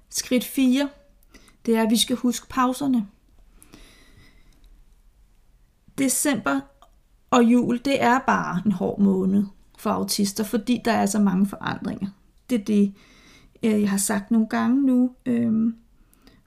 Skridt 0.10 0.44
4, 0.44 0.90
det 1.66 1.76
er, 1.76 1.84
at 1.84 1.90
vi 1.90 1.98
skal 1.98 2.16
huske 2.16 2.48
pauserne. 2.48 3.08
December 5.98 6.60
og 7.36 7.44
jul, 7.44 7.82
det 7.86 8.04
er 8.04 8.20
bare 8.20 8.62
en 8.66 8.72
hård 8.72 9.00
måned 9.00 9.44
for 9.78 9.90
autister, 9.90 10.44
fordi 10.44 10.82
der 10.86 10.92
er 10.92 11.06
så 11.06 11.20
mange 11.20 11.46
forandringer. 11.46 12.08
Det 12.50 12.62
er 12.62 12.64
det, 12.64 12.94
øh, 13.64 13.82
jeg 13.82 13.90
har 13.90 13.98
sagt 13.98 14.32
nogle 14.32 14.48
gange 14.48 14.86
nu. 14.86 15.12
Øhm, 15.26 15.76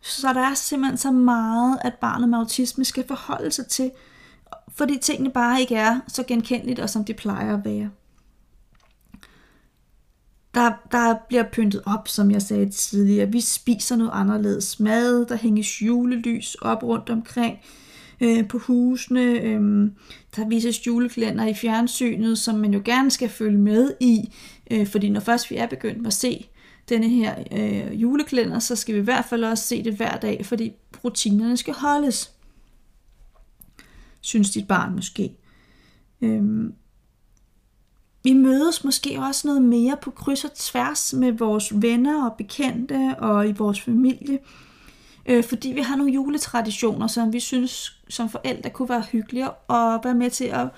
så 0.00 0.32
der 0.32 0.40
er 0.40 0.54
simpelthen 0.54 0.98
så 0.98 1.10
meget, 1.10 1.78
at 1.80 1.94
barnet 2.00 2.28
med 2.28 2.38
autisme 2.38 2.84
skal 2.84 3.04
forholde 3.08 3.50
sig 3.50 3.66
til, 3.66 3.90
fordi 4.68 4.98
tingene 4.98 5.30
bare 5.30 5.60
ikke 5.60 5.74
er 5.74 6.00
så 6.08 6.22
genkendeligt, 6.22 6.80
og 6.80 6.90
som 6.90 7.04
de 7.04 7.14
plejer 7.14 7.56
at 7.56 7.64
være. 7.64 7.90
Der, 10.54 10.72
der 10.92 11.14
bliver 11.28 11.44
pyntet 11.52 11.82
op, 11.86 12.08
som 12.08 12.30
jeg 12.30 12.42
sagde 12.42 12.70
tidligere. 12.70 13.32
Vi 13.32 13.40
spiser 13.40 13.96
noget 13.96 14.10
anderledes 14.14 14.80
mad, 14.80 15.26
der 15.26 15.36
hænges 15.36 15.82
julelys 15.82 16.54
op 16.54 16.82
rundt 16.82 17.10
omkring 17.10 17.54
øh, 17.54 17.87
Øh, 18.20 18.48
på 18.48 18.58
husene. 18.58 19.22
Øh, 19.22 19.90
der 20.36 20.48
vises 20.48 20.86
juleklænder 20.86 21.46
i 21.46 21.54
fjernsynet, 21.54 22.38
som 22.38 22.54
man 22.54 22.74
jo 22.74 22.82
gerne 22.84 23.10
skal 23.10 23.28
følge 23.28 23.58
med 23.58 23.94
i, 24.00 24.32
øh, 24.70 24.86
fordi 24.86 25.08
når 25.08 25.20
først 25.20 25.50
vi 25.50 25.56
er 25.56 25.66
begyndt 25.66 26.06
at 26.06 26.12
se 26.12 26.48
denne 26.88 27.08
her 27.08 27.34
øh, 27.52 28.02
juleklænder, 28.02 28.58
så 28.58 28.76
skal 28.76 28.94
vi 28.94 29.00
i 29.00 29.04
hvert 29.04 29.24
fald 29.24 29.44
også 29.44 29.64
se 29.64 29.84
det 29.84 29.94
hver 29.94 30.16
dag, 30.16 30.46
fordi 30.46 30.72
rutinerne 31.04 31.56
skal 31.56 31.74
holdes. 31.74 32.32
Synes 34.20 34.50
dit 34.50 34.68
barn 34.68 34.94
måske. 34.94 35.36
Øhm, 36.20 36.74
vi 38.24 38.32
mødes 38.32 38.84
måske 38.84 39.20
også 39.20 39.48
noget 39.48 39.62
mere 39.62 39.96
på 40.02 40.10
kryds 40.10 40.44
og 40.44 40.54
tværs 40.54 41.12
med 41.12 41.32
vores 41.32 41.82
venner 41.82 42.24
og 42.24 42.36
bekendte 42.36 43.14
og 43.18 43.48
i 43.48 43.52
vores 43.52 43.80
familie, 43.80 44.38
øh, 45.28 45.44
fordi 45.44 45.68
vi 45.68 45.80
har 45.80 45.96
nogle 45.96 46.12
juletraditioner, 46.12 47.06
som 47.06 47.32
vi 47.32 47.40
synes 47.40 48.00
som 48.08 48.28
forældre 48.28 48.70
kunne 48.70 48.88
være 48.88 49.02
hyggelige 49.02 49.46
at 49.46 50.00
være 50.04 50.14
med 50.14 50.30
til 50.30 50.44
at, 50.44 50.68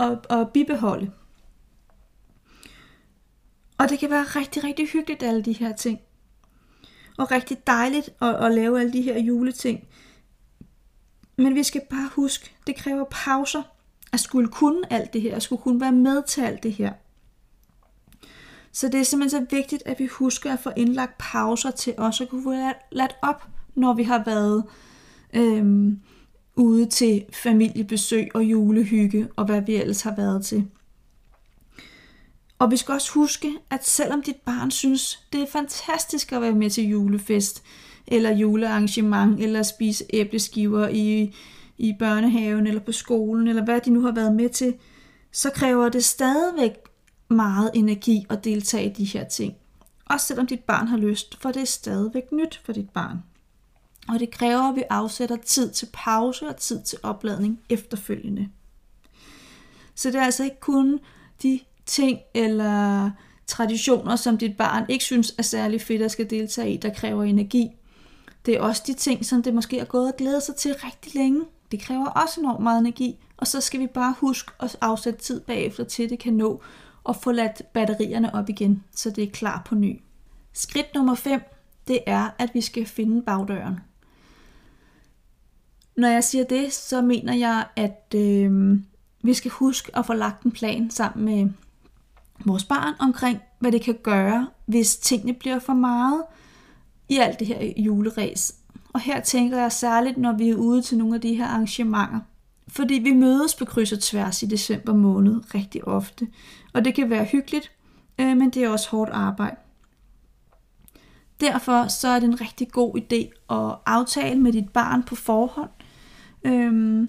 at, 0.00 0.26
at 0.30 0.50
bibeholde. 0.52 1.10
Og 3.78 3.88
det 3.88 3.98
kan 3.98 4.10
være 4.10 4.22
rigtig, 4.22 4.64
rigtig 4.64 4.88
hyggeligt, 4.88 5.22
alle 5.22 5.42
de 5.42 5.52
her 5.52 5.76
ting. 5.76 6.00
Og 7.18 7.30
rigtig 7.30 7.66
dejligt 7.66 8.10
at, 8.22 8.44
at 8.44 8.54
lave 8.54 8.80
alle 8.80 8.92
de 8.92 9.02
her 9.02 9.18
juleting. 9.18 9.88
Men 11.36 11.54
vi 11.54 11.62
skal 11.62 11.82
bare 11.90 12.10
huske, 12.12 12.56
det 12.66 12.76
kræver 12.76 13.04
pauser 13.10 13.62
at 14.12 14.20
skulle 14.20 14.48
kunne 14.48 14.92
alt 14.92 15.12
det 15.12 15.22
her, 15.22 15.36
at 15.36 15.42
skulle 15.42 15.62
kunne 15.62 15.80
være 15.80 15.92
med 15.92 16.22
til 16.22 16.40
alt 16.40 16.62
det 16.62 16.72
her. 16.72 16.92
Så 18.72 18.88
det 18.88 19.00
er 19.00 19.04
simpelthen 19.04 19.48
så 19.48 19.56
vigtigt, 19.56 19.82
at 19.86 19.98
vi 19.98 20.06
husker 20.06 20.52
at 20.52 20.60
få 20.60 20.70
indlagt 20.76 21.18
pauser 21.18 21.70
til 21.70 21.94
os 21.98 22.20
at 22.20 22.28
kunne 22.28 22.42
få 22.42 22.72
ladt 22.92 23.16
op, 23.22 23.48
når 23.76 23.94
vi 23.94 24.02
har 24.02 24.22
været 24.24 24.64
øhm, 25.34 26.00
ude 26.56 26.86
til 26.86 27.24
familiebesøg 27.32 28.28
og 28.34 28.44
julehygge 28.44 29.28
og 29.36 29.44
hvad 29.44 29.60
vi 29.60 29.74
ellers 29.74 30.02
har 30.02 30.16
været 30.16 30.44
til. 30.44 30.66
Og 32.58 32.70
vi 32.70 32.76
skal 32.76 32.92
også 32.92 33.12
huske, 33.12 33.52
at 33.70 33.86
selvom 33.86 34.22
dit 34.22 34.36
barn 34.36 34.70
synes, 34.70 35.26
det 35.32 35.42
er 35.42 35.46
fantastisk 35.46 36.32
at 36.32 36.42
være 36.42 36.52
med 36.52 36.70
til 36.70 36.84
julefest, 36.84 37.62
eller 38.06 38.30
julearrangement, 38.30 39.40
eller 39.40 39.62
spise 39.62 40.04
æbleskiver 40.12 40.88
i, 40.88 41.34
i 41.78 41.94
børnehaven, 41.98 42.66
eller 42.66 42.80
på 42.80 42.92
skolen, 42.92 43.48
eller 43.48 43.64
hvad 43.64 43.80
de 43.80 43.90
nu 43.90 44.00
har 44.00 44.12
været 44.12 44.34
med 44.34 44.48
til, 44.48 44.74
så 45.32 45.50
kræver 45.50 45.88
det 45.88 46.04
stadigvæk 46.04 46.72
meget 47.28 47.70
energi 47.74 48.26
at 48.30 48.44
deltage 48.44 48.90
i 48.90 48.92
de 48.92 49.04
her 49.04 49.24
ting. 49.24 49.54
Også 50.06 50.26
selvom 50.26 50.46
dit 50.46 50.60
barn 50.60 50.88
har 50.88 50.96
lyst, 50.96 51.42
for 51.42 51.50
det 51.50 51.62
er 51.62 51.66
stadigvæk 51.66 52.32
nyt 52.32 52.60
for 52.64 52.72
dit 52.72 52.90
barn. 52.90 53.18
Og 54.08 54.20
det 54.20 54.30
kræver, 54.30 54.62
at 54.62 54.76
vi 54.76 54.82
afsætter 54.90 55.36
tid 55.36 55.70
til 55.70 55.88
pause 55.92 56.48
og 56.48 56.56
tid 56.56 56.82
til 56.82 56.98
opladning 57.02 57.60
efterfølgende. 57.70 58.48
Så 59.94 60.10
det 60.10 60.20
er 60.20 60.24
altså 60.24 60.44
ikke 60.44 60.60
kun 60.60 61.00
de 61.42 61.60
ting 61.86 62.18
eller 62.34 63.10
traditioner, 63.46 64.16
som 64.16 64.38
dit 64.38 64.56
barn 64.56 64.84
ikke 64.88 65.04
synes 65.04 65.34
er 65.38 65.42
særlig 65.42 65.80
fedt 65.80 66.02
at 66.02 66.10
skal 66.10 66.30
deltage 66.30 66.72
i, 66.72 66.76
der 66.76 66.90
kræver 66.94 67.24
energi. 67.24 67.70
Det 68.46 68.54
er 68.56 68.60
også 68.60 68.82
de 68.86 68.94
ting, 68.94 69.26
som 69.26 69.42
det 69.42 69.54
måske 69.54 69.78
er 69.78 69.84
gået 69.84 70.12
og 70.12 70.16
glæde 70.16 70.40
sig 70.40 70.56
til 70.56 70.74
rigtig 70.74 71.14
længe. 71.14 71.44
Det 71.70 71.80
kræver 71.80 72.06
også 72.06 72.40
enormt 72.40 72.62
meget 72.62 72.80
energi, 72.80 73.18
og 73.36 73.46
så 73.46 73.60
skal 73.60 73.80
vi 73.80 73.86
bare 73.86 74.14
huske 74.18 74.52
at 74.60 74.76
afsætte 74.80 75.20
tid 75.20 75.40
bagefter 75.40 75.84
til, 75.84 76.10
det 76.10 76.18
kan 76.18 76.32
nå 76.32 76.62
og 77.04 77.16
få 77.16 77.32
ladt 77.32 77.62
batterierne 77.72 78.34
op 78.34 78.48
igen, 78.48 78.84
så 78.94 79.10
det 79.10 79.24
er 79.24 79.30
klar 79.30 79.62
på 79.66 79.74
ny. 79.74 80.00
Skridt 80.52 80.94
nummer 80.94 81.14
5, 81.14 81.40
det 81.88 81.98
er, 82.06 82.30
at 82.38 82.50
vi 82.54 82.60
skal 82.60 82.86
finde 82.86 83.22
bagdøren. 83.22 83.80
Når 85.96 86.08
jeg 86.08 86.24
siger 86.24 86.44
det, 86.44 86.72
så 86.72 87.02
mener 87.02 87.34
jeg, 87.34 87.66
at 87.76 88.14
øh, 88.14 88.78
vi 89.22 89.34
skal 89.34 89.50
huske 89.50 89.98
at 89.98 90.06
få 90.06 90.12
lagt 90.12 90.42
en 90.42 90.52
plan 90.52 90.90
sammen 90.90 91.24
med 91.24 91.50
vores 92.44 92.64
barn 92.64 92.94
omkring, 92.98 93.38
hvad 93.58 93.72
det 93.72 93.82
kan 93.82 93.98
gøre, 94.02 94.48
hvis 94.66 94.96
tingene 94.96 95.32
bliver 95.32 95.58
for 95.58 95.74
meget 95.74 96.22
i 97.08 97.18
alt 97.18 97.38
det 97.38 97.46
her 97.46 97.72
juleræs. 97.76 98.54
Og 98.92 99.00
her 99.00 99.20
tænker 99.20 99.58
jeg 99.58 99.72
særligt, 99.72 100.18
når 100.18 100.32
vi 100.32 100.48
er 100.50 100.54
ude 100.54 100.82
til 100.82 100.98
nogle 100.98 101.14
af 101.14 101.20
de 101.20 101.34
her 101.34 101.46
arrangementer. 101.46 102.20
Fordi 102.68 102.94
vi 102.94 103.12
mødes 103.12 103.54
på 103.54 103.64
kryds 103.64 103.92
og 103.92 104.00
tværs 104.00 104.42
i 104.42 104.46
december 104.46 104.94
måned 104.94 105.54
rigtig 105.54 105.88
ofte. 105.88 106.28
Og 106.72 106.84
det 106.84 106.94
kan 106.94 107.10
være 107.10 107.24
hyggeligt, 107.24 107.72
øh, 108.18 108.36
men 108.36 108.50
det 108.50 108.64
er 108.64 108.68
også 108.68 108.90
hårdt 108.90 109.10
arbejde. 109.10 109.56
Derfor 111.40 111.88
så 111.88 112.08
er 112.08 112.20
det 112.20 112.26
en 112.26 112.40
rigtig 112.40 112.68
god 112.70 112.96
idé 112.96 113.54
at 113.54 113.78
aftale 113.86 114.40
med 114.40 114.52
dit 114.52 114.68
barn 114.68 115.02
på 115.02 115.14
forhånd. 115.14 115.70
Øhm, 116.46 117.08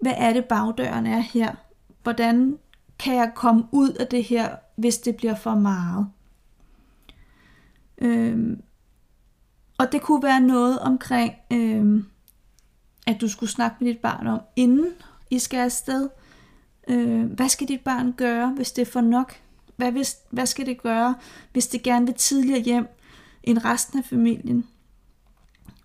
hvad 0.00 0.14
er 0.16 0.32
det 0.32 0.44
bagdøren 0.44 1.06
er 1.06 1.18
her? 1.18 1.54
Hvordan 2.02 2.58
kan 2.98 3.14
jeg 3.14 3.32
komme 3.34 3.64
ud 3.72 3.90
af 3.90 4.06
det 4.06 4.24
her, 4.24 4.56
hvis 4.76 4.98
det 4.98 5.16
bliver 5.16 5.34
for 5.34 5.54
meget? 5.54 6.08
Øhm, 7.98 8.62
og 9.78 9.92
det 9.92 10.02
kunne 10.02 10.22
være 10.22 10.40
noget 10.40 10.78
omkring, 10.78 11.34
øhm, 11.52 12.06
at 13.06 13.20
du 13.20 13.28
skulle 13.28 13.50
snakke 13.50 13.76
med 13.80 13.92
dit 13.92 14.00
barn 14.00 14.26
om, 14.26 14.40
inden 14.56 14.92
I 15.30 15.38
skal 15.38 15.58
afsted. 15.58 16.08
Øh, 16.88 17.24
hvad 17.24 17.48
skal 17.48 17.68
dit 17.68 17.80
barn 17.80 18.12
gøre, 18.12 18.52
hvis 18.56 18.72
det 18.72 18.82
er 18.82 18.92
for 18.92 19.00
nok? 19.00 19.34
Hvad, 19.76 19.92
hvis, 19.92 20.16
hvad 20.30 20.46
skal 20.46 20.66
det 20.66 20.82
gøre, 20.82 21.14
hvis 21.52 21.66
det 21.66 21.82
gerne 21.82 22.06
vil 22.06 22.14
tidligere 22.14 22.60
hjem 22.60 22.86
end 23.42 23.64
resten 23.64 23.98
af 23.98 24.04
familien? 24.04 24.66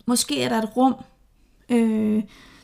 Måske 0.06 0.42
er 0.42 0.48
der 0.48 0.62
et 0.62 0.76
rum, 0.76 0.94
øh, 1.68 2.22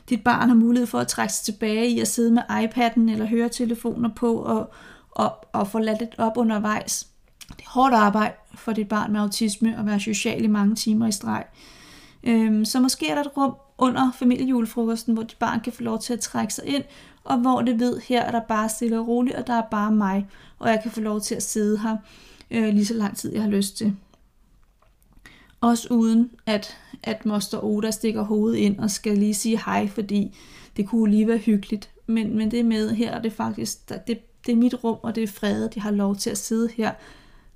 dit 0.09 0.23
barn 0.23 0.49
har 0.49 0.55
mulighed 0.55 0.87
for 0.87 0.99
at 0.99 1.07
trække 1.07 1.33
sig 1.33 1.45
tilbage 1.45 1.87
i 1.87 1.99
at 1.99 2.07
sidde 2.07 2.31
med 2.31 2.41
iPad'en 2.41 3.11
eller 3.11 3.25
høretelefoner 3.25 4.09
på 4.15 4.35
og, 4.35 4.71
og, 5.11 5.45
og 5.53 5.67
få 5.67 5.79
ladt 5.79 5.99
lidt 5.99 6.15
op 6.17 6.37
undervejs. 6.37 7.07
Det 7.57 7.65
er 7.65 7.69
hårdt 7.69 7.93
arbejde 7.93 8.33
for 8.55 8.73
dit 8.73 8.87
barn 8.87 9.11
med 9.11 9.19
autisme 9.19 9.79
at 9.79 9.85
være 9.85 9.99
social 9.99 10.43
i 10.43 10.47
mange 10.47 10.75
timer 10.75 11.07
i 11.07 11.11
streg. 11.11 11.43
Øhm, 12.23 12.65
så 12.65 12.79
måske 12.79 13.09
er 13.09 13.15
der 13.15 13.21
et 13.21 13.37
rum 13.37 13.55
under 13.77 14.11
familiejulefrokosten, 14.19 15.13
hvor 15.13 15.23
dit 15.23 15.37
barn 15.39 15.59
kan 15.59 15.73
få 15.73 15.83
lov 15.83 15.99
til 15.99 16.13
at 16.13 16.19
trække 16.19 16.53
sig 16.53 16.65
ind, 16.65 16.83
og 17.23 17.37
hvor 17.37 17.61
det 17.61 17.79
ved, 17.79 17.99
her 18.07 18.21
er 18.21 18.31
der 18.31 18.41
bare 18.47 18.69
stille 18.69 18.99
og 18.99 19.07
roligt, 19.07 19.35
og 19.35 19.47
der 19.47 19.53
er 19.53 19.67
bare 19.71 19.91
mig, 19.91 20.27
og 20.59 20.69
jeg 20.69 20.79
kan 20.83 20.91
få 20.91 21.01
lov 21.01 21.21
til 21.21 21.35
at 21.35 21.43
sidde 21.43 21.79
her 21.79 21.97
øh, 22.51 22.73
lige 22.73 22.85
så 22.85 22.93
lang 22.93 23.17
tid, 23.17 23.33
jeg 23.33 23.41
har 23.41 23.49
lyst 23.49 23.77
til. 23.77 23.95
Også 25.61 25.87
uden 25.91 26.31
at, 26.45 26.77
at 27.03 27.25
moster 27.25 27.63
Oda 27.63 27.91
stikker 27.91 28.21
hovedet 28.21 28.57
ind 28.57 28.79
og 28.79 28.91
skal 28.91 29.17
lige 29.17 29.33
sige 29.33 29.61
hej, 29.65 29.87
fordi 29.87 30.37
det 30.77 30.87
kunne 30.87 31.11
lige 31.11 31.27
være 31.27 31.37
hyggeligt. 31.37 31.91
Men, 32.07 32.37
men 32.37 32.51
det 32.51 32.65
med 32.65 32.91
her, 32.91 33.11
er 33.11 33.21
det 33.21 33.33
faktisk, 33.33 33.89
det, 33.89 34.19
det 34.45 34.51
er 34.51 34.55
mit 34.55 34.83
rum, 34.83 34.97
og 35.03 35.15
det 35.15 35.23
er 35.23 35.27
fredet. 35.27 35.75
Jeg 35.75 35.83
har 35.83 35.91
lov 35.91 36.15
til 36.15 36.29
at 36.29 36.37
sidde 36.37 36.69
her 36.75 36.91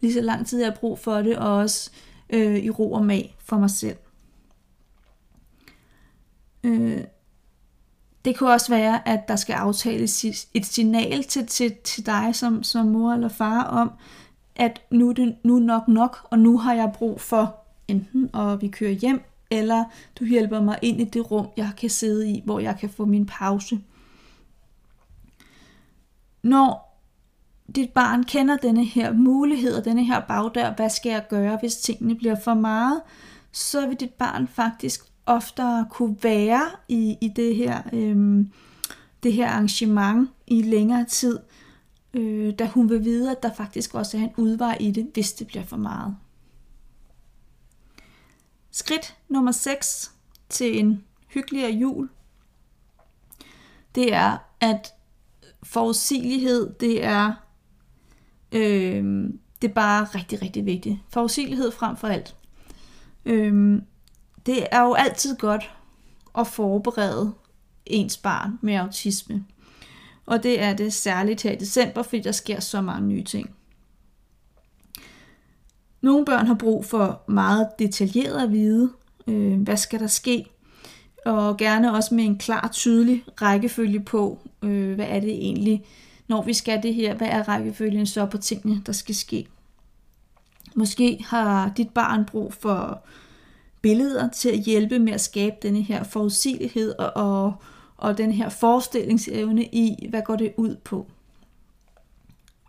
lige 0.01 0.13
så 0.13 0.21
lang 0.21 0.47
tid, 0.47 0.59
jeg 0.59 0.67
har 0.67 0.75
brug 0.79 0.99
for 0.99 1.15
det, 1.15 1.37
og 1.37 1.55
også 1.55 1.91
øh, 2.29 2.57
i 2.57 2.69
ro 2.69 2.91
og 2.91 3.05
mag 3.05 3.35
for 3.39 3.57
mig 3.57 3.69
selv. 3.69 3.97
Øh, 6.63 7.01
det 8.25 8.37
kunne 8.37 8.51
også 8.51 8.69
være, 8.69 9.07
at 9.07 9.27
der 9.27 9.35
skal 9.35 9.53
aftales 9.53 10.25
et 10.53 10.65
signal 10.65 11.23
til, 11.23 11.47
til, 11.47 11.75
til 11.83 12.05
dig 12.05 12.35
som, 12.35 12.63
som 12.63 12.85
mor 12.85 13.13
eller 13.13 13.27
far 13.27 13.63
om, 13.63 13.91
at 14.55 14.81
nu 14.91 15.09
er 15.09 15.13
det 15.13 15.35
nu 15.43 15.59
nok 15.59 15.87
nok, 15.87 16.17
og 16.23 16.39
nu 16.39 16.57
har 16.57 16.73
jeg 16.73 16.91
brug 16.93 17.21
for 17.21 17.64
enten 17.87 18.29
og 18.33 18.61
vi 18.61 18.67
kører 18.67 18.91
hjem, 18.91 19.21
eller 19.51 19.83
du 20.19 20.25
hjælper 20.25 20.61
mig 20.61 20.79
ind 20.81 21.01
i 21.01 21.03
det 21.03 21.31
rum, 21.31 21.47
jeg 21.57 21.71
kan 21.77 21.89
sidde 21.89 22.29
i, 22.29 22.41
hvor 22.45 22.59
jeg 22.59 22.77
kan 22.79 22.89
få 22.89 23.05
min 23.05 23.25
pause. 23.25 23.79
Når 26.43 26.99
dit 27.75 27.89
barn 27.89 28.23
kender 28.23 28.57
denne 28.57 28.85
her 28.85 29.13
mulighed 29.13 29.75
og 29.75 29.85
denne 29.85 30.05
her 30.05 30.19
bagdør, 30.19 30.73
hvad 30.75 30.89
skal 30.89 31.09
jeg 31.09 31.25
gøre, 31.29 31.57
hvis 31.59 31.75
tingene 31.75 32.15
bliver 32.15 32.35
for 32.43 32.53
meget, 32.53 33.01
så 33.51 33.87
vil 33.87 33.99
dit 33.99 34.13
barn 34.13 34.47
faktisk 34.47 35.05
oftere 35.25 35.87
kunne 35.89 36.17
være 36.23 36.61
i, 36.87 37.17
i 37.21 37.27
det 37.27 37.55
her 37.55 37.81
øh, 37.93 38.45
det 39.25 39.33
her 39.33 39.49
arrangement 39.49 40.29
i 40.47 40.61
længere 40.61 41.05
tid, 41.05 41.39
øh, 42.13 42.53
da 42.59 42.67
hun 42.67 42.89
vil 42.89 43.05
vide, 43.05 43.31
at 43.31 43.43
der 43.43 43.53
faktisk 43.53 43.95
også 43.95 44.17
er 44.17 44.21
en 44.21 44.33
udvej 44.37 44.77
i 44.79 44.91
det, 44.91 45.09
hvis 45.13 45.33
det 45.33 45.47
bliver 45.47 45.63
for 45.63 45.77
meget. 45.77 46.15
Skridt 48.75 49.15
nummer 49.29 49.51
6 49.51 50.11
til 50.49 50.79
en 50.79 51.03
hyggeligere 51.27 51.71
jul, 51.71 52.09
det 53.95 54.13
er, 54.13 54.37
at 54.59 54.93
forudsigelighed, 55.63 56.73
det 56.79 57.03
er, 57.03 57.33
øh, 58.51 59.29
det 59.61 59.69
er 59.69 59.73
bare 59.73 60.03
rigtig, 60.03 60.41
rigtig 60.41 60.65
vigtigt. 60.65 60.99
Forudsigelighed 61.09 61.71
frem 61.71 61.97
for 61.97 62.07
alt. 62.07 62.35
Øh, 63.25 63.81
det 64.45 64.67
er 64.71 64.81
jo 64.81 64.93
altid 64.93 65.37
godt 65.37 65.75
at 66.37 66.47
forberede 66.47 67.33
ens 67.85 68.17
barn 68.17 68.59
med 68.61 68.75
autisme. 68.75 69.45
Og 70.25 70.43
det 70.43 70.61
er 70.61 70.73
det 70.73 70.93
særligt 70.93 71.41
her 71.41 71.51
i 71.51 71.55
december, 71.55 72.03
fordi 72.03 72.21
der 72.21 72.31
sker 72.31 72.59
så 72.59 72.81
mange 72.81 73.07
nye 73.07 73.23
ting. 73.23 73.55
Nogle 76.05 76.25
børn 76.25 76.47
har 76.47 76.53
brug 76.53 76.85
for 76.85 77.21
meget 77.27 77.67
detaljeret 77.79 78.43
at 78.43 78.51
vide, 78.51 78.89
øh, 79.27 79.61
hvad 79.61 79.77
skal 79.77 79.99
der 79.99 80.07
ske, 80.07 80.45
og 81.25 81.57
gerne 81.57 81.93
også 81.93 82.15
med 82.15 82.23
en 82.23 82.37
klar, 82.37 82.69
tydelig 82.73 83.23
rækkefølge 83.41 83.99
på, 83.99 84.39
øh, 84.61 84.95
hvad 84.95 85.05
er 85.09 85.19
det 85.19 85.29
egentlig, 85.29 85.85
når 86.27 86.43
vi 86.43 86.53
skal 86.53 86.83
det 86.83 86.93
her, 86.93 87.15
hvad 87.15 87.27
er 87.27 87.43
rækkefølgen 87.43 88.05
så 88.05 88.25
på 88.25 88.37
tingene, 88.37 88.81
der 88.85 88.91
skal 88.91 89.15
ske. 89.15 89.47
Måske 90.75 91.25
har 91.27 91.71
dit 91.77 91.89
barn 91.89 92.25
brug 92.25 92.53
for 92.53 93.01
billeder 93.81 94.29
til 94.29 94.49
at 94.49 94.59
hjælpe 94.59 94.99
med 94.99 95.13
at 95.13 95.21
skabe 95.21 95.55
denne 95.61 95.81
her 95.81 96.03
forudsigelighed 96.03 96.95
og, 96.99 97.11
og, 97.15 97.53
og 97.97 98.17
den 98.17 98.31
her 98.31 98.49
forestillingsevne 98.49 99.63
i, 99.63 100.07
hvad 100.09 100.21
går 100.21 100.35
det 100.35 100.53
ud 100.57 100.75
på. 100.75 101.07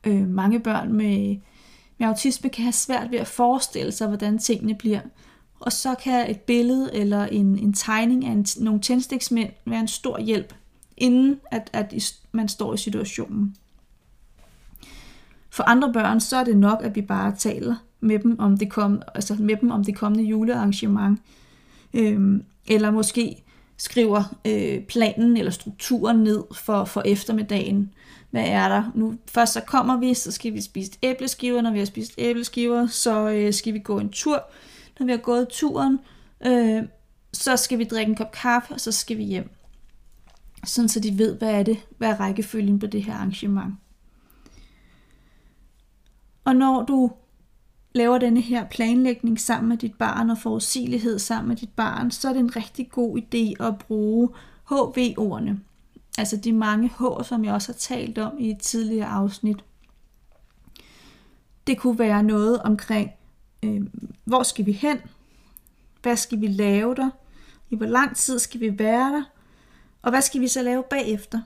Øh, 0.04 0.28
mange 0.28 0.60
børn 0.60 0.92
med, 0.92 1.36
med 1.98 2.06
autisme 2.06 2.50
kan 2.50 2.62
have 2.62 2.72
svært 2.72 3.10
ved 3.10 3.18
at 3.18 3.26
forestille 3.26 3.92
sig, 3.92 4.08
hvordan 4.08 4.38
tingene 4.38 4.74
bliver. 4.74 5.00
Og 5.60 5.72
så 5.72 5.94
kan 5.94 6.30
et 6.30 6.40
billede 6.40 6.94
eller 6.94 7.24
en, 7.24 7.58
en 7.58 7.72
tegning 7.72 8.24
af 8.24 8.30
en, 8.30 8.46
nogle 8.60 8.80
tændstiksmænd 8.80 9.50
være 9.66 9.80
en 9.80 9.88
stor 9.88 10.18
hjælp, 10.18 10.54
inden 10.96 11.40
at, 11.50 11.70
at 11.72 12.14
man 12.32 12.48
står 12.48 12.74
i 12.74 12.76
situationen. 12.76 13.56
For 15.50 15.62
andre 15.62 15.92
børn, 15.92 16.20
så 16.20 16.36
er 16.36 16.44
det 16.44 16.56
nok, 16.56 16.80
at 16.82 16.94
vi 16.94 17.02
bare 17.02 17.36
taler 17.36 17.74
med 18.00 18.18
dem 18.18 18.38
om 18.38 18.56
det, 18.56 18.70
kom, 18.70 19.02
altså 19.14 19.34
med 19.34 19.56
dem 19.56 19.70
om 19.70 19.84
det 19.84 19.96
kommende 19.96 20.24
julearrangement. 20.24 21.20
Øhm, 21.94 22.44
eller 22.66 22.90
måske 22.90 23.44
skriver 23.76 24.36
øh, 24.44 24.82
planen 24.82 25.36
eller 25.36 25.50
strukturen 25.50 26.16
ned 26.16 26.44
for, 26.54 26.84
for 26.84 27.02
eftermiddagen. 27.04 27.94
Hvad 28.36 28.48
er 28.48 28.68
der? 28.68 28.90
Nu 28.94 29.14
først 29.28 29.52
så 29.52 29.60
kommer 29.60 29.96
vi, 29.96 30.14
så 30.14 30.32
skal 30.32 30.52
vi 30.52 30.60
spise 30.60 30.92
æbleskiver. 31.02 31.62
Når 31.62 31.70
vi 31.70 31.78
har 31.78 31.86
spist 31.86 32.14
æbleskiver, 32.18 32.86
så 32.86 33.28
øh, 33.28 33.52
skal 33.52 33.74
vi 33.74 33.78
gå 33.78 33.98
en 33.98 34.10
tur. 34.10 34.44
Når 34.98 35.06
vi 35.06 35.12
har 35.12 35.18
gået 35.18 35.48
turen, 35.48 35.98
øh, 36.46 36.82
så 37.32 37.56
skal 37.56 37.78
vi 37.78 37.84
drikke 37.84 38.10
en 38.10 38.16
kop 38.16 38.32
kaffe, 38.32 38.74
og 38.74 38.80
så 38.80 38.92
skal 38.92 39.18
vi 39.18 39.22
hjem. 39.22 39.50
Sådan 40.64 40.88
så 40.88 41.00
de 41.00 41.18
ved, 41.18 41.38
hvad 41.38 41.50
er 41.50 41.62
det, 41.62 41.78
hvad 41.98 42.08
er 42.08 42.20
rækkefølgen 42.20 42.78
på 42.78 42.86
det 42.86 43.02
her 43.04 43.14
arrangement. 43.14 43.74
Og 46.44 46.56
når 46.56 46.84
du 46.84 47.10
laver 47.94 48.18
denne 48.18 48.40
her 48.40 48.66
planlægning 48.68 49.40
sammen 49.40 49.68
med 49.68 49.76
dit 49.76 49.94
barn 49.94 50.30
og 50.30 50.38
forudsigelighed 50.38 51.18
sammen 51.18 51.48
med 51.48 51.56
dit 51.56 51.72
barn, 51.76 52.10
så 52.10 52.28
er 52.28 52.32
det 52.32 52.40
en 52.40 52.56
rigtig 52.56 52.90
god 52.90 53.18
idé 53.18 53.64
at 53.64 53.78
bruge 53.78 54.28
HV-ordene. 54.68 55.60
Altså 56.18 56.36
de 56.36 56.52
mange 56.52 56.88
H, 56.88 57.24
som 57.24 57.44
jeg 57.44 57.54
også 57.54 57.72
har 57.72 57.78
talt 57.78 58.18
om 58.18 58.38
i 58.38 58.50
et 58.50 58.58
tidligere 58.58 59.06
afsnit. 59.06 59.64
Det 61.66 61.78
kunne 61.78 61.98
være 61.98 62.22
noget 62.22 62.62
omkring, 62.62 63.10
øh, 63.62 63.80
hvor 64.24 64.42
skal 64.42 64.66
vi 64.66 64.72
hen? 64.72 64.98
Hvad 66.02 66.16
skal 66.16 66.40
vi 66.40 66.46
lave 66.46 66.94
der? 66.94 67.10
I 67.70 67.76
hvor 67.76 67.86
lang 67.86 68.16
tid 68.16 68.38
skal 68.38 68.60
vi 68.60 68.78
være 68.78 69.12
der? 69.12 69.22
Og 70.02 70.10
hvad 70.10 70.20
skal 70.22 70.40
vi 70.40 70.48
så 70.48 70.62
lave 70.62 70.84
bagefter? 70.90 71.40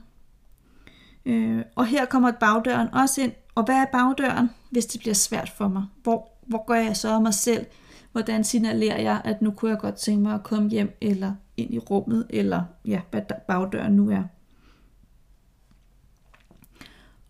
Øh, 1.25 1.63
og 1.75 1.85
her 1.85 2.05
kommer 2.05 2.31
bagdøren 2.31 2.93
også 2.93 3.21
ind. 3.21 3.31
Og 3.55 3.63
hvad 3.63 3.75
er 3.75 3.85
bagdøren, 3.85 4.49
hvis 4.69 4.85
det 4.85 4.99
bliver 4.99 5.13
svært 5.13 5.49
for 5.57 5.67
mig? 5.67 5.85
Hvor 6.03 6.31
hvor 6.51 6.65
gør 6.65 6.75
jeg 6.75 6.97
så 6.97 7.13
af 7.13 7.21
mig 7.21 7.33
selv? 7.33 7.65
Hvordan 8.11 8.43
signalerer 8.43 9.01
jeg, 9.01 9.21
at 9.23 9.41
nu 9.41 9.51
kunne 9.51 9.71
jeg 9.71 9.79
godt 9.79 9.95
tænke 9.95 10.23
mig 10.23 10.33
at 10.33 10.43
komme 10.43 10.69
hjem, 10.69 10.97
eller 11.01 11.33
ind 11.57 11.73
i 11.73 11.79
rummet, 11.79 12.27
eller 12.29 12.63
ja, 12.85 13.01
hvad 13.11 13.21
bagdøren 13.47 13.93
nu 13.93 14.09
er. 14.09 14.23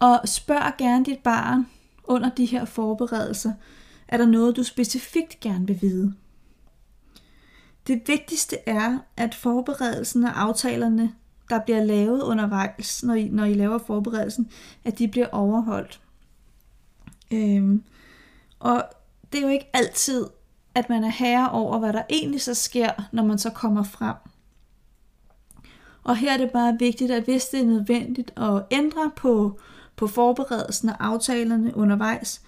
Og 0.02 0.22
spørg 0.26 0.74
gerne 0.78 1.06
dit 1.06 1.20
barn 1.20 1.68
under 2.04 2.30
de 2.30 2.46
her 2.46 2.66
forberedelser, 2.66 3.54
er 4.08 4.18
der 4.18 4.26
noget, 4.26 4.56
du 4.56 4.64
specifikt 4.64 5.40
gerne 5.40 5.68
vil 5.68 5.82
vide? 5.82 6.14
Det 7.88 8.02
vigtigste 8.08 8.58
er, 8.66 8.98
at 9.18 9.36
forberedelsen 9.36 10.24
og 10.24 10.42
aftalerne, 10.42 11.14
der 11.50 11.60
bliver 11.60 11.84
lavet 11.84 12.22
undervejs, 12.22 13.04
når 13.04 13.14
I, 13.14 13.28
når 13.28 13.46
I 13.46 13.54
laver 13.54 13.78
forberedelsen, 13.78 14.52
at 14.84 15.00
de 15.00 15.08
bliver 15.08 15.28
overholdt. 15.32 16.02
Øhm, 17.32 17.84
og 18.60 18.84
det 19.32 19.38
er 19.38 19.42
jo 19.42 19.48
ikke 19.48 19.70
altid, 19.74 20.28
at 20.76 20.90
man 20.90 21.04
er 21.04 21.10
herre 21.10 21.52
over, 21.52 21.80
hvad 21.80 21.94
der 21.94 22.04
egentlig 22.10 22.42
så 22.42 22.54
sker, 22.54 22.92
når 23.12 23.24
man 23.24 23.38
så 23.38 23.50
kommer 23.50 23.84
frem. 23.84 24.16
Og 26.04 26.18
her 26.18 26.34
er 26.34 26.38
det 26.38 26.52
bare 26.52 26.76
vigtigt, 26.80 27.12
at 27.12 27.24
hvis 27.24 27.46
det 27.46 27.60
er 27.60 27.66
nødvendigt 27.66 28.34
at 28.38 28.64
ændre 28.72 29.12
på, 29.16 29.60
på 30.02 30.08
forberedelsen 30.08 30.90
og 30.90 30.96
aftalerne 31.00 31.78
undervejs, 31.78 32.42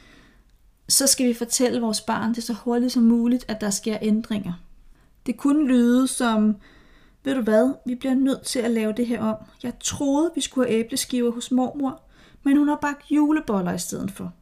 så 0.90 1.08
skal 1.08 1.28
vi 1.28 1.34
fortælle 1.34 1.82
vores 1.82 2.02
barn 2.02 2.34
det 2.34 2.44
så 2.44 2.54
hurtigt 2.54 2.92
som 2.92 3.04
muligt, 3.04 3.46
at 3.48 3.62
der 3.62 3.70
sker 3.70 3.98
ændringer. 4.02 4.54
Det 5.26 5.38
kunne 5.38 5.68
lyde 5.68 6.08
som, 6.08 6.56
ved 7.24 7.36
du 7.36 7.42
hvad, 7.42 7.74
vi 7.86 7.96
bliver 7.96 8.16
nødt 8.16 8.42
til 8.42 8.60
at 8.60 8.72
lave 8.72 8.94
det 8.94 9.08
her 9.08 9.22
om. 9.22 9.36
Jeg 9.64 9.74
troede, 9.80 10.32
vi 10.36 10.42
skulle 10.42 10.68
have 10.68 10.80
æbleskiver 10.80 11.32
hos 11.32 11.52
mormor, 11.52 12.02
men 12.44 12.58
hun 12.58 12.68
har 12.68 12.76
bagt 12.82 13.12
juleboller 13.12 13.74
i 13.74 13.80
stedet 13.80 14.12
for. 14.12 14.34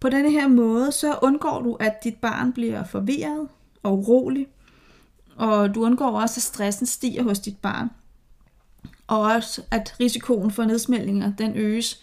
På 0.00 0.08
denne 0.08 0.30
her 0.30 0.48
måde, 0.48 0.92
så 0.92 1.18
undgår 1.22 1.62
du, 1.62 1.74
at 1.74 2.04
dit 2.04 2.16
barn 2.16 2.52
bliver 2.52 2.84
forvirret 2.84 3.48
og 3.82 3.98
urolig, 3.98 4.46
og 5.36 5.74
du 5.74 5.84
undgår 5.84 6.20
også, 6.20 6.38
at 6.38 6.42
stressen 6.42 6.86
stiger 6.86 7.22
hos 7.22 7.38
dit 7.38 7.58
barn. 7.58 7.90
Og 9.10 9.20
også, 9.20 9.62
at 9.70 9.94
risikoen 10.00 10.50
for 10.50 10.64
nedsmeltninger, 10.64 11.32
den 11.38 11.56
øges, 11.56 12.02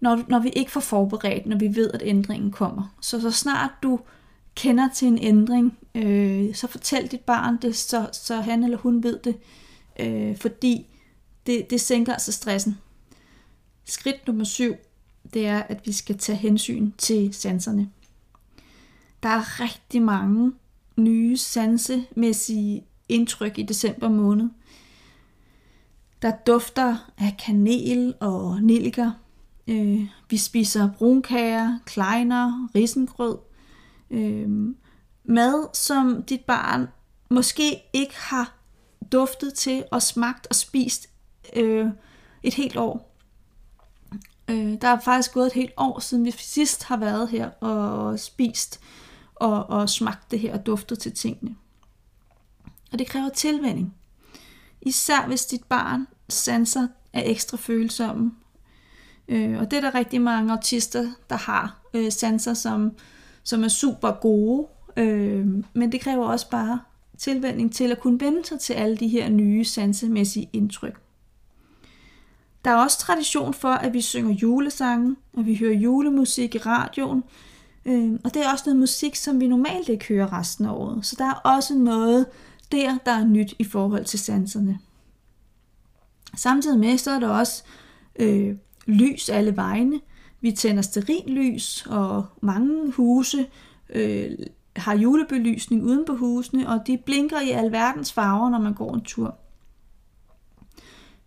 når, 0.00 0.24
når 0.28 0.38
vi 0.38 0.48
ikke 0.48 0.70
får 0.70 0.80
forberedt, 0.80 1.46
når 1.46 1.56
vi 1.56 1.76
ved, 1.76 1.90
at 1.90 2.02
ændringen 2.04 2.50
kommer. 2.50 2.94
Så 3.00 3.20
så 3.20 3.30
snart 3.30 3.70
du 3.82 4.00
kender 4.54 4.88
til 4.94 5.08
en 5.08 5.18
ændring, 5.18 5.78
øh, 5.94 6.54
så 6.54 6.66
fortæl 6.66 7.06
dit 7.06 7.20
barn 7.20 7.58
det, 7.62 7.76
så, 7.76 8.08
så 8.12 8.40
han 8.40 8.64
eller 8.64 8.78
hun 8.78 9.02
ved 9.02 9.18
det, 9.24 9.36
øh, 10.00 10.36
fordi 10.36 10.86
det, 11.46 11.70
det 11.70 11.80
sænker 11.80 12.12
altså 12.12 12.32
stressen. 12.32 12.78
Skridt 13.84 14.26
nummer 14.26 14.44
syv, 14.44 14.74
det 15.34 15.46
er, 15.46 15.62
at 15.62 15.86
vi 15.86 15.92
skal 15.92 16.18
tage 16.18 16.38
hensyn 16.38 16.90
til 16.98 17.34
sanserne. 17.34 17.90
Der 19.22 19.28
er 19.28 19.60
rigtig 19.60 20.02
mange 20.02 20.52
nye 20.96 21.36
sansemæssige 21.36 22.84
indtryk 23.08 23.58
i 23.58 23.62
december 23.62 24.08
måned. 24.08 24.48
Der 26.22 26.32
dufter 26.46 27.10
af 27.18 27.36
kanel 27.44 28.14
og 28.20 28.62
nelliker. 28.62 29.12
Øh, 29.66 30.06
vi 30.30 30.36
spiser 30.36 30.90
brunkager, 30.98 31.78
kleiner, 31.86 32.68
risengrød. 32.74 33.38
Øh, 34.10 34.48
mad, 35.24 35.74
som 35.74 36.22
dit 36.22 36.40
barn 36.40 36.88
måske 37.30 37.82
ikke 37.92 38.14
har 38.16 38.56
duftet 39.12 39.54
til 39.54 39.84
og 39.92 40.02
smagt 40.02 40.46
og 40.46 40.54
spist 40.54 41.10
øh, 41.56 41.86
et 42.42 42.54
helt 42.54 42.76
år. 42.76 43.16
Øh, 44.48 44.80
der 44.80 44.88
er 44.88 45.00
faktisk 45.00 45.32
gået 45.32 45.46
et 45.46 45.52
helt 45.52 45.72
år 45.76 45.98
siden 45.98 46.24
vi 46.24 46.30
sidst 46.38 46.84
har 46.84 46.96
været 46.96 47.28
her 47.28 47.50
og 47.50 48.18
spist 48.18 48.80
og, 49.34 49.66
og 49.70 49.88
smagt 49.88 50.30
det 50.30 50.40
her 50.40 50.54
og 50.54 50.66
duftet 50.66 50.98
til 50.98 51.12
tingene. 51.12 51.56
Og 52.92 52.98
det 52.98 53.06
kræver 53.06 53.28
tilvænning. 53.28 53.94
Især 54.82 55.26
hvis 55.26 55.46
dit 55.46 55.64
barn 55.64 56.06
sanser 56.28 56.88
er 57.12 57.22
ekstra 57.24 57.56
følsomme. 57.56 58.32
Øh, 59.28 59.58
og 59.58 59.70
det 59.70 59.76
er 59.76 59.80
der 59.80 59.94
rigtig 59.94 60.20
mange 60.20 60.52
autister, 60.52 61.06
der 61.30 61.36
har 61.36 61.80
øh, 61.94 62.12
sanser, 62.12 62.54
som, 62.54 62.92
som 63.42 63.64
er 63.64 63.68
super 63.68 64.10
gode. 64.10 64.66
øh, 64.96 65.46
men 65.72 65.92
det 65.92 66.00
kræver 66.00 66.26
også 66.26 66.50
bare 66.50 66.80
tilvænning 67.18 67.74
til 67.74 67.92
at 67.92 68.00
kunne 68.00 68.20
vende 68.20 68.44
sig 68.44 68.60
til 68.60 68.72
alle 68.72 68.96
de 68.96 69.08
her 69.08 69.28
nye 69.28 69.64
sansemæssige 69.64 70.50
indtryk. 70.52 71.00
Der 72.64 72.70
er 72.70 72.76
også 72.76 72.98
tradition 72.98 73.54
for, 73.54 73.68
at 73.68 73.92
vi 73.92 74.00
synger 74.00 74.34
julesange, 74.34 75.16
og 75.32 75.46
vi 75.46 75.56
hører 75.56 75.74
julemusik 75.74 76.54
i 76.54 76.58
radioen, 76.58 77.24
øh, 77.84 78.12
og 78.24 78.34
det 78.34 78.44
er 78.44 78.52
også 78.52 78.64
noget 78.66 78.80
musik, 78.80 79.16
som 79.16 79.40
vi 79.40 79.48
normalt 79.48 79.88
ikke 79.88 80.04
hører 80.08 80.32
resten 80.32 80.64
af 80.64 80.72
året. 80.72 81.06
Så 81.06 81.16
der 81.18 81.24
er 81.24 81.34
også 81.34 81.74
noget 81.74 82.26
der, 82.72 82.98
der 83.06 83.12
er 83.12 83.24
nyt 83.24 83.54
i 83.58 83.64
forhold 83.64 84.04
til 84.04 84.18
sanserne. 84.18 84.78
Samtidig 86.36 86.78
med, 86.78 86.98
så 86.98 87.10
er 87.10 87.20
der 87.20 87.28
også 87.28 87.62
øh, 88.16 88.56
lys 88.86 89.28
alle 89.28 89.56
vegne. 89.56 90.00
Vi 90.40 90.52
tænder 90.52 91.22
lys, 91.26 91.86
og 91.86 92.26
mange 92.40 92.92
huse 92.92 93.46
øh, 93.90 94.30
har 94.76 94.94
julebelysning 94.94 95.84
uden 95.84 96.04
på 96.04 96.16
husene, 96.16 96.68
og 96.68 96.86
de 96.86 96.98
blinker 96.98 97.40
i 97.40 97.50
alverdens 97.50 98.12
farver, 98.12 98.50
når 98.50 98.58
man 98.58 98.74
går 98.74 98.94
en 98.94 99.04
tur. 99.04 99.36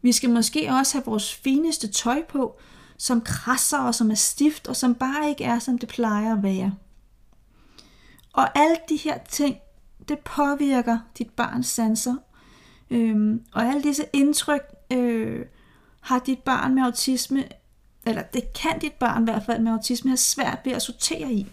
Vi 0.01 0.11
skal 0.11 0.29
måske 0.29 0.69
også 0.69 0.97
have 0.97 1.05
vores 1.05 1.33
fineste 1.33 1.87
tøj 1.87 2.23
på, 2.29 2.57
som 2.97 3.21
krasser 3.21 3.77
og 3.77 3.95
som 3.95 4.11
er 4.11 4.15
stift, 4.15 4.67
og 4.67 4.75
som 4.75 4.95
bare 4.95 5.29
ikke 5.29 5.43
er, 5.43 5.59
som 5.59 5.77
det 5.77 5.89
plejer 5.89 6.35
at 6.35 6.43
være. 6.43 6.75
Og 8.33 8.59
alle 8.59 8.77
de 8.89 8.95
her 8.95 9.17
ting, 9.29 9.57
det 10.09 10.19
påvirker 10.19 10.97
dit 11.17 11.29
barns 11.29 11.67
sanser. 11.67 12.15
Øhm, 12.89 13.41
og 13.53 13.63
alle 13.65 13.83
disse 13.83 14.03
indtryk 14.13 14.61
øh, 14.93 15.45
har 16.01 16.19
dit 16.19 16.39
barn 16.39 16.75
med 16.75 16.83
autisme, 16.83 17.43
eller 18.05 18.21
det 18.21 18.53
kan 18.53 18.79
dit 18.79 18.93
barn 18.93 19.21
i 19.21 19.25
hvert 19.25 19.43
fald 19.45 19.61
med 19.61 19.71
autisme, 19.71 20.09
have 20.09 20.17
svært 20.17 20.59
ved 20.65 20.73
at 20.73 20.81
sortere 20.81 21.33
i. 21.33 21.47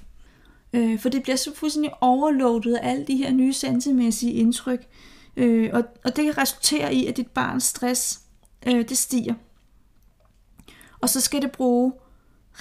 Øh, 0.73 0.99
for 0.99 1.09
det 1.09 1.23
bliver 1.23 1.37
så 1.37 1.55
fuldstændig 1.55 1.93
overloadet 2.01 2.75
af 2.75 2.91
alle 2.91 3.07
de 3.07 3.17
her 3.17 3.33
nye 3.33 3.53
sansemæssige 3.53 4.33
indtryk. 4.33 4.87
Øh, 5.37 5.71
og, 5.73 5.85
og 6.05 6.17
det 6.17 6.25
kan 6.25 6.39
resultere 6.39 6.95
i, 6.95 7.07
at 7.07 7.17
dit 7.17 7.31
barns 7.31 7.65
stress 7.65 8.21
øh, 8.67 8.89
det 8.89 8.99
stiger. 8.99 9.35
Og 11.01 11.09
så 11.09 11.21
skal 11.21 11.43
det 11.43 11.53
bruge 11.53 11.93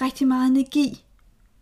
rigtig 0.00 0.28
meget 0.28 0.50
energi, 0.50 1.04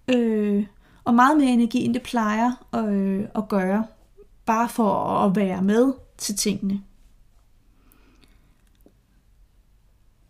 øh, 0.09 0.67
og 1.05 1.14
meget 1.14 1.37
mere 1.37 1.51
energi, 1.51 1.85
end 1.85 1.95
det 1.95 2.03
plejer 2.03 2.67
øh, 2.75 3.29
at 3.35 3.49
gøre, 3.49 3.85
bare 4.48 4.68
for 4.68 4.94
at 5.24 5.37
være 5.37 5.62
med 5.62 5.92
til 6.18 6.37
tingene. 6.37 6.82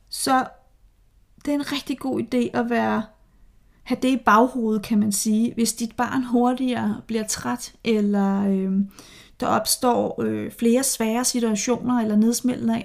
Så 0.09 0.47
det 1.45 1.51
er 1.51 1.55
en 1.55 1.73
rigtig 1.73 1.99
god 1.99 2.21
idé 2.21 2.59
at 2.59 2.71
være 2.71 3.03
have 3.83 3.99
det 4.03 4.09
i 4.09 4.17
baghovedet, 4.17 4.83
kan 4.83 4.99
man 4.99 5.13
sige. 5.13 5.55
Hvis 5.55 5.73
dit 5.73 5.97
barn 5.97 6.25
hurtigere 6.25 7.01
bliver 7.07 7.25
træt, 7.25 7.75
eller 7.85 8.49
øh, 8.49 8.73
der 9.41 9.47
opstår 9.47 10.23
øh, 10.23 10.53
flere 10.53 10.83
svære 10.83 11.25
situationer 11.25 12.01
eller 12.01 12.17
nedsmeltning, 12.17 12.85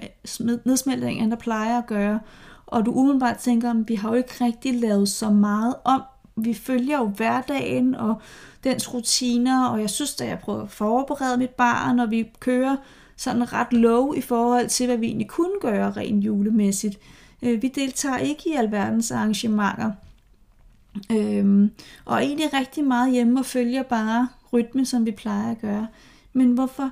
nedsmeltning, 0.64 1.20
end 1.20 1.30
der 1.30 1.36
plejer 1.36 1.78
at 1.78 1.86
gøre, 1.86 2.20
og 2.66 2.86
du 2.86 2.92
umiddelbart 2.92 3.36
tænker, 3.36 3.70
at 3.70 3.88
vi 3.88 3.94
har 3.94 4.08
jo 4.08 4.14
ikke 4.14 4.44
rigtig 4.44 4.80
lavet 4.80 5.08
så 5.08 5.30
meget 5.30 5.74
om. 5.84 6.02
Vi 6.36 6.54
følger 6.54 6.98
jo 6.98 7.06
hverdagen 7.06 7.94
og 7.94 8.22
dens 8.64 8.94
rutiner, 8.94 9.68
og 9.68 9.80
jeg 9.80 9.90
synes, 9.90 10.20
at 10.20 10.28
jeg 10.28 10.38
prøver 10.38 10.62
at 10.62 10.70
forberede 10.70 11.36
mit 11.36 11.50
barn, 11.50 12.00
og 12.00 12.10
vi 12.10 12.30
kører 12.40 12.76
sådan 13.16 13.52
ret 13.52 13.72
low 13.72 14.12
i 14.12 14.20
forhold 14.20 14.68
til, 14.68 14.86
hvad 14.86 14.96
vi 14.96 15.06
egentlig 15.06 15.28
kunne 15.28 15.60
gøre 15.60 15.90
rent 15.90 16.24
julemæssigt. 16.24 16.98
Øh, 17.42 17.62
vi 17.62 17.68
deltager 17.68 18.18
ikke 18.18 18.42
i 18.46 18.52
alverdens 18.52 19.10
arrangementer. 19.10 19.92
Øhm, 21.12 21.70
og 22.04 22.22
egentlig 22.22 22.54
rigtig 22.54 22.84
meget 22.84 23.12
hjemme 23.12 23.40
og 23.40 23.46
følger 23.46 23.82
bare 23.82 24.28
rytmen, 24.52 24.86
som 24.86 25.06
vi 25.06 25.10
plejer 25.10 25.50
at 25.50 25.60
gøre. 25.60 25.86
Men 26.32 26.52
hvorfor 26.52 26.90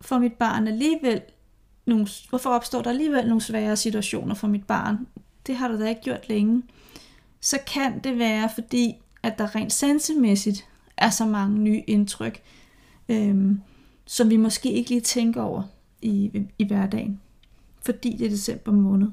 får 0.00 0.18
mit 0.18 0.32
barn 0.32 0.68
alligevel 0.68 1.20
nogle, 1.86 2.06
hvorfor 2.28 2.50
opstår 2.50 2.82
der 2.82 2.90
alligevel 2.90 3.26
nogle 3.26 3.40
svære 3.40 3.76
situationer 3.76 4.34
for 4.34 4.46
mit 4.46 4.66
barn? 4.66 5.06
Det 5.46 5.56
har 5.56 5.68
der 5.68 5.78
da 5.78 5.88
ikke 5.88 6.00
gjort 6.00 6.28
længe. 6.28 6.62
Så 7.40 7.58
kan 7.66 8.00
det 8.04 8.18
være, 8.18 8.50
fordi 8.54 8.96
at 9.22 9.38
der 9.38 9.54
rent 9.54 9.72
sansemæssigt 9.72 10.68
er 10.96 11.10
så 11.10 11.26
mange 11.26 11.58
nye 11.58 11.82
indtryk, 11.86 12.42
øhm, 13.08 13.60
som 14.06 14.30
vi 14.30 14.36
måske 14.36 14.72
ikke 14.72 14.90
lige 14.90 15.00
tænker 15.00 15.42
over 15.42 15.62
i, 16.02 16.46
i 16.58 16.66
hverdagen, 16.66 17.20
fordi 17.82 18.16
det 18.16 18.26
er 18.26 18.30
december 18.30 18.72
måned. 18.72 19.08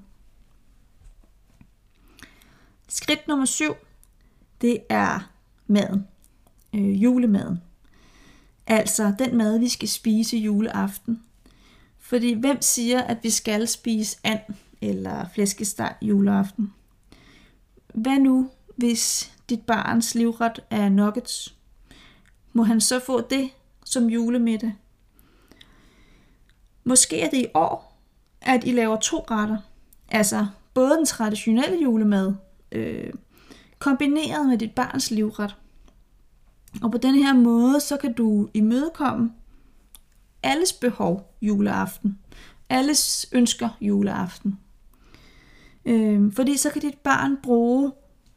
Skridt 2.87 3.27
nummer 3.27 3.45
syv, 3.45 3.73
det 4.61 4.79
er 4.89 5.31
maden, 5.67 6.07
øh, 6.73 7.03
julemaden. 7.03 7.61
Altså 8.67 9.13
den 9.19 9.37
mad, 9.37 9.59
vi 9.59 9.69
skal 9.69 9.89
spise 9.89 10.37
juleaften. 10.37 11.23
Fordi 11.97 12.33
hvem 12.33 12.61
siger, 12.61 13.01
at 13.01 13.17
vi 13.23 13.29
skal 13.29 13.67
spise 13.67 14.17
and 14.23 14.39
eller 14.81 15.25
flæskesteg 15.33 15.95
juleaften? 16.01 16.73
Hvad 17.95 18.19
nu, 18.19 18.49
hvis 18.77 19.33
dit 19.49 19.61
barns 19.61 20.15
livret 20.15 20.63
er 20.69 20.89
nuggets? 20.89 21.55
Må 22.53 22.63
han 22.63 22.81
så 22.81 22.99
få 22.99 23.21
det 23.21 23.49
som 23.85 24.09
julemiddag? 24.09 24.73
Måske 26.83 27.21
er 27.21 27.29
det 27.29 27.37
i 27.37 27.47
år, 27.53 27.99
at 28.41 28.63
I 28.63 28.71
laver 28.71 28.95
to 28.95 29.25
retter. 29.31 29.57
Altså 30.09 30.47
både 30.73 30.97
den 30.97 31.05
traditionelle 31.05 31.83
julemad, 31.83 32.33
øh, 32.71 33.13
kombineret 33.79 34.47
med 34.49 34.57
dit 34.57 34.71
barns 34.71 35.11
livret. 35.11 35.55
Og 36.81 36.91
på 36.91 36.97
den 36.97 37.15
her 37.15 37.33
måde, 37.33 37.79
så 37.79 37.97
kan 37.97 38.13
du 38.13 38.49
imødekomme 38.53 39.33
alles 40.43 40.73
behov 40.73 41.35
juleaften. 41.41 42.19
Alles 42.69 43.25
ønsker 43.31 43.69
juleaften. 43.81 44.59
Øh, 45.85 46.33
fordi 46.33 46.57
så 46.57 46.69
kan 46.69 46.81
dit 46.81 46.97
barn 46.97 47.37
bruge 47.43 47.91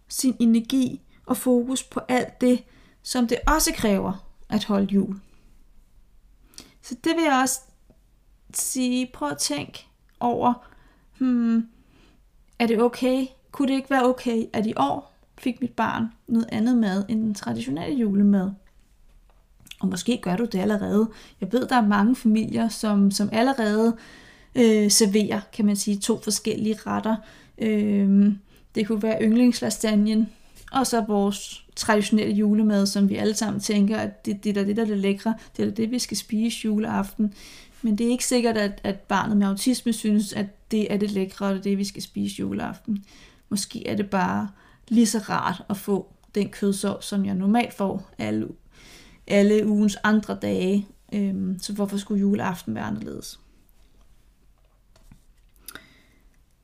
sin 0.09 0.37
energi 0.39 1.03
og 1.27 1.37
fokus 1.37 1.83
på 1.83 2.01
alt 2.09 2.41
det, 2.41 2.65
som 3.03 3.27
det 3.27 3.39
også 3.47 3.73
kræver 3.75 4.29
at 4.49 4.65
holde 4.65 4.95
jul. 4.95 5.21
Så 6.83 6.95
det 7.05 7.13
vil 7.17 7.25
jeg 7.25 7.41
også 7.43 7.61
sige, 8.55 9.11
prøv 9.15 9.29
at 9.29 9.39
tænke 9.39 9.87
over, 10.21 10.55
hmm, 11.19 11.69
er 12.59 12.67
det 12.67 12.83
okay? 12.83 13.27
Kunne 13.53 13.69
det 13.69 13.75
ikke 13.75 13.91
være 13.91 14.05
okay, 14.05 14.45
at 14.53 14.67
i 14.67 14.73
år 14.77 15.15
fik 15.39 15.61
mit 15.61 15.73
barn 15.73 16.07
noget 16.27 16.49
andet 16.53 16.77
mad 16.77 17.05
end 17.09 17.21
den 17.23 17.35
traditionelle 17.35 17.97
julemad. 17.97 18.51
Og 19.81 19.89
måske 19.89 20.21
gør 20.23 20.37
du 20.37 20.45
det 20.45 20.59
allerede. 20.59 21.11
Jeg 21.41 21.53
ved, 21.53 21.69
der 21.69 21.77
er 21.77 21.87
mange 21.87 22.17
familier, 22.17 22.69
som, 22.69 23.11
som 23.11 23.29
allerede 23.33 23.97
øh, 23.97 24.28
Øh, 24.59 24.91
serverer, 24.91 25.41
kan 25.53 25.67
man 25.67 25.77
sige, 25.77 25.97
to 25.97 26.21
forskellige 26.21 26.77
retter. 26.87 27.17
Øh, 27.59 28.33
det 28.75 28.87
kunne 28.87 29.03
være 29.03 29.23
yndlingslastanjen, 29.23 30.29
og 30.73 30.87
så 30.87 31.01
vores 31.01 31.65
traditionelle 31.77 32.35
julemad, 32.35 32.87
som 32.87 33.09
vi 33.09 33.17
alle 33.17 33.35
sammen 33.35 33.61
tænker, 33.61 33.99
at 33.99 34.27
det, 34.27 34.45
det 34.45 34.57
er 34.57 34.65
det, 34.65 34.77
der 34.77 34.83
er 34.83 34.87
det 34.87 34.99
lækre, 34.99 35.35
det 35.57 35.67
er 35.67 35.71
det, 35.71 35.91
vi 35.91 35.99
skal 35.99 36.17
spise 36.17 36.65
juleaften. 36.65 37.35
Men 37.83 37.99
det 37.99 38.07
er 38.07 38.11
ikke 38.11 38.27
sikkert, 38.27 38.57
at, 38.57 38.81
at 38.85 39.01
barnet 39.01 39.37
med 39.37 39.47
autisme 39.47 39.93
synes, 39.93 40.33
at 40.33 40.71
det 40.71 40.93
er 40.93 40.97
det 40.97 41.11
lækre, 41.11 41.47
og 41.47 41.53
det 41.53 41.59
er 41.59 41.63
det, 41.63 41.79
vi 41.79 41.85
skal 41.85 42.03
spise 42.03 42.37
juleaften. 42.41 43.05
Måske 43.49 43.87
er 43.87 43.97
det 43.97 44.11
bare 44.11 44.49
lige 44.89 45.07
så 45.07 45.19
rart 45.19 45.63
at 45.71 45.77
få 45.77 46.07
den 46.35 46.49
kødsovs, 46.49 47.07
som 47.07 47.25
jeg 47.25 47.35
normalt 47.35 47.75
får 47.75 48.11
alle, 48.19 48.49
alle 49.27 49.67
ugens 49.67 49.97
andre 50.05 50.39
dage. 50.43 50.87
Øhm, 51.13 51.59
så 51.63 51.73
hvorfor 51.73 51.97
skulle 51.97 52.21
juleaften 52.21 52.75
være 52.75 52.85
anderledes? 52.85 53.41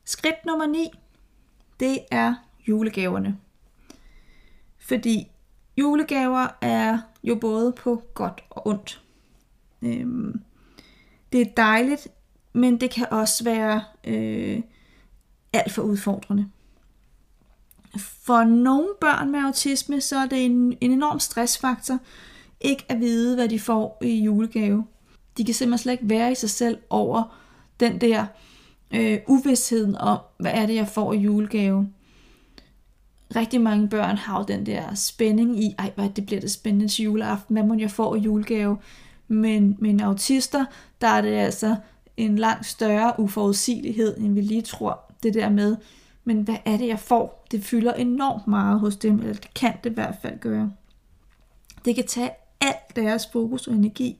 Skridt 0.05 0.45
nummer 0.45 0.65
9, 0.65 0.91
det 1.79 1.99
er 2.11 2.35
julegaverne. 2.67 3.37
Fordi 4.79 5.31
julegaver 5.77 6.47
er 6.61 6.99
jo 7.23 7.35
både 7.35 7.71
på 7.71 8.03
godt 8.13 8.43
og 8.49 8.67
ondt. 8.67 9.01
Øhm, 9.81 10.41
det 11.31 11.41
er 11.41 11.45
dejligt, 11.57 12.07
men 12.53 12.79
det 12.79 12.91
kan 12.91 13.07
også 13.11 13.43
være 13.43 13.83
øh, 14.03 14.61
alt 15.53 15.71
for 15.71 15.81
udfordrende. 15.81 16.49
For 17.97 18.43
nogle 18.43 18.87
børn 19.01 19.31
med 19.31 19.39
autisme, 19.39 20.01
så 20.01 20.17
er 20.17 20.25
det 20.25 20.45
en, 20.45 20.77
en 20.81 20.91
enorm 20.91 21.19
stressfaktor 21.19 21.99
ikke 22.61 22.85
at 22.89 22.99
vide, 22.99 23.35
hvad 23.35 23.49
de 23.49 23.59
får 23.59 23.97
i 24.01 24.23
julegave. 24.23 24.87
De 25.37 25.45
kan 25.45 25.53
simpelthen 25.53 25.83
slet 25.83 25.93
ikke 25.93 26.09
være 26.09 26.31
i 26.31 26.35
sig 26.35 26.49
selv 26.49 26.77
over 26.89 27.37
den 27.79 28.01
der 28.01 28.25
øh, 28.93 29.19
uvidsheden 29.27 29.95
om, 29.95 30.19
hvad 30.37 30.51
er 30.53 30.65
det, 30.65 30.75
jeg 30.75 30.87
får 30.87 31.13
i 31.13 31.17
julegave. 31.17 31.89
Rigtig 33.35 33.61
mange 33.61 33.89
børn 33.89 34.17
har 34.17 34.37
jo 34.37 34.45
den 34.47 34.65
der 34.65 34.95
spænding 34.95 35.63
i, 35.63 35.75
ej, 35.77 35.91
hvad 35.95 36.09
det 36.09 36.25
bliver 36.25 36.41
det 36.41 36.51
spændende 36.51 36.87
til 36.87 37.03
juleaften, 37.03 37.55
hvad 37.55 37.63
må 37.63 37.73
jeg 37.73 37.91
få 37.91 38.15
i 38.15 38.19
julegave. 38.19 38.77
Men, 39.27 39.75
men 39.79 39.99
autister, 39.99 40.65
der 41.01 41.07
er 41.07 41.21
det 41.21 41.33
altså 41.33 41.75
en 42.17 42.35
langt 42.35 42.65
større 42.65 43.13
uforudsigelighed, 43.19 44.17
end 44.17 44.33
vi 44.33 44.41
lige 44.41 44.61
tror. 44.61 44.99
Det 45.23 45.33
der 45.33 45.49
med, 45.49 45.77
men 46.23 46.41
hvad 46.41 46.57
er 46.65 46.77
det, 46.77 46.87
jeg 46.87 46.99
får? 46.99 47.45
Det 47.51 47.63
fylder 47.63 47.93
enormt 47.93 48.47
meget 48.47 48.79
hos 48.79 48.95
dem, 48.95 49.19
eller 49.19 49.33
det 49.33 49.53
kan 49.53 49.73
det 49.83 49.89
i 49.89 49.93
hvert 49.93 50.15
fald 50.21 50.39
gøre. 50.39 50.71
Det 51.85 51.95
kan 51.95 52.07
tage 52.07 52.31
alt 52.61 52.95
deres 52.95 53.27
fokus 53.33 53.67
og 53.67 53.73
energi 53.73 54.17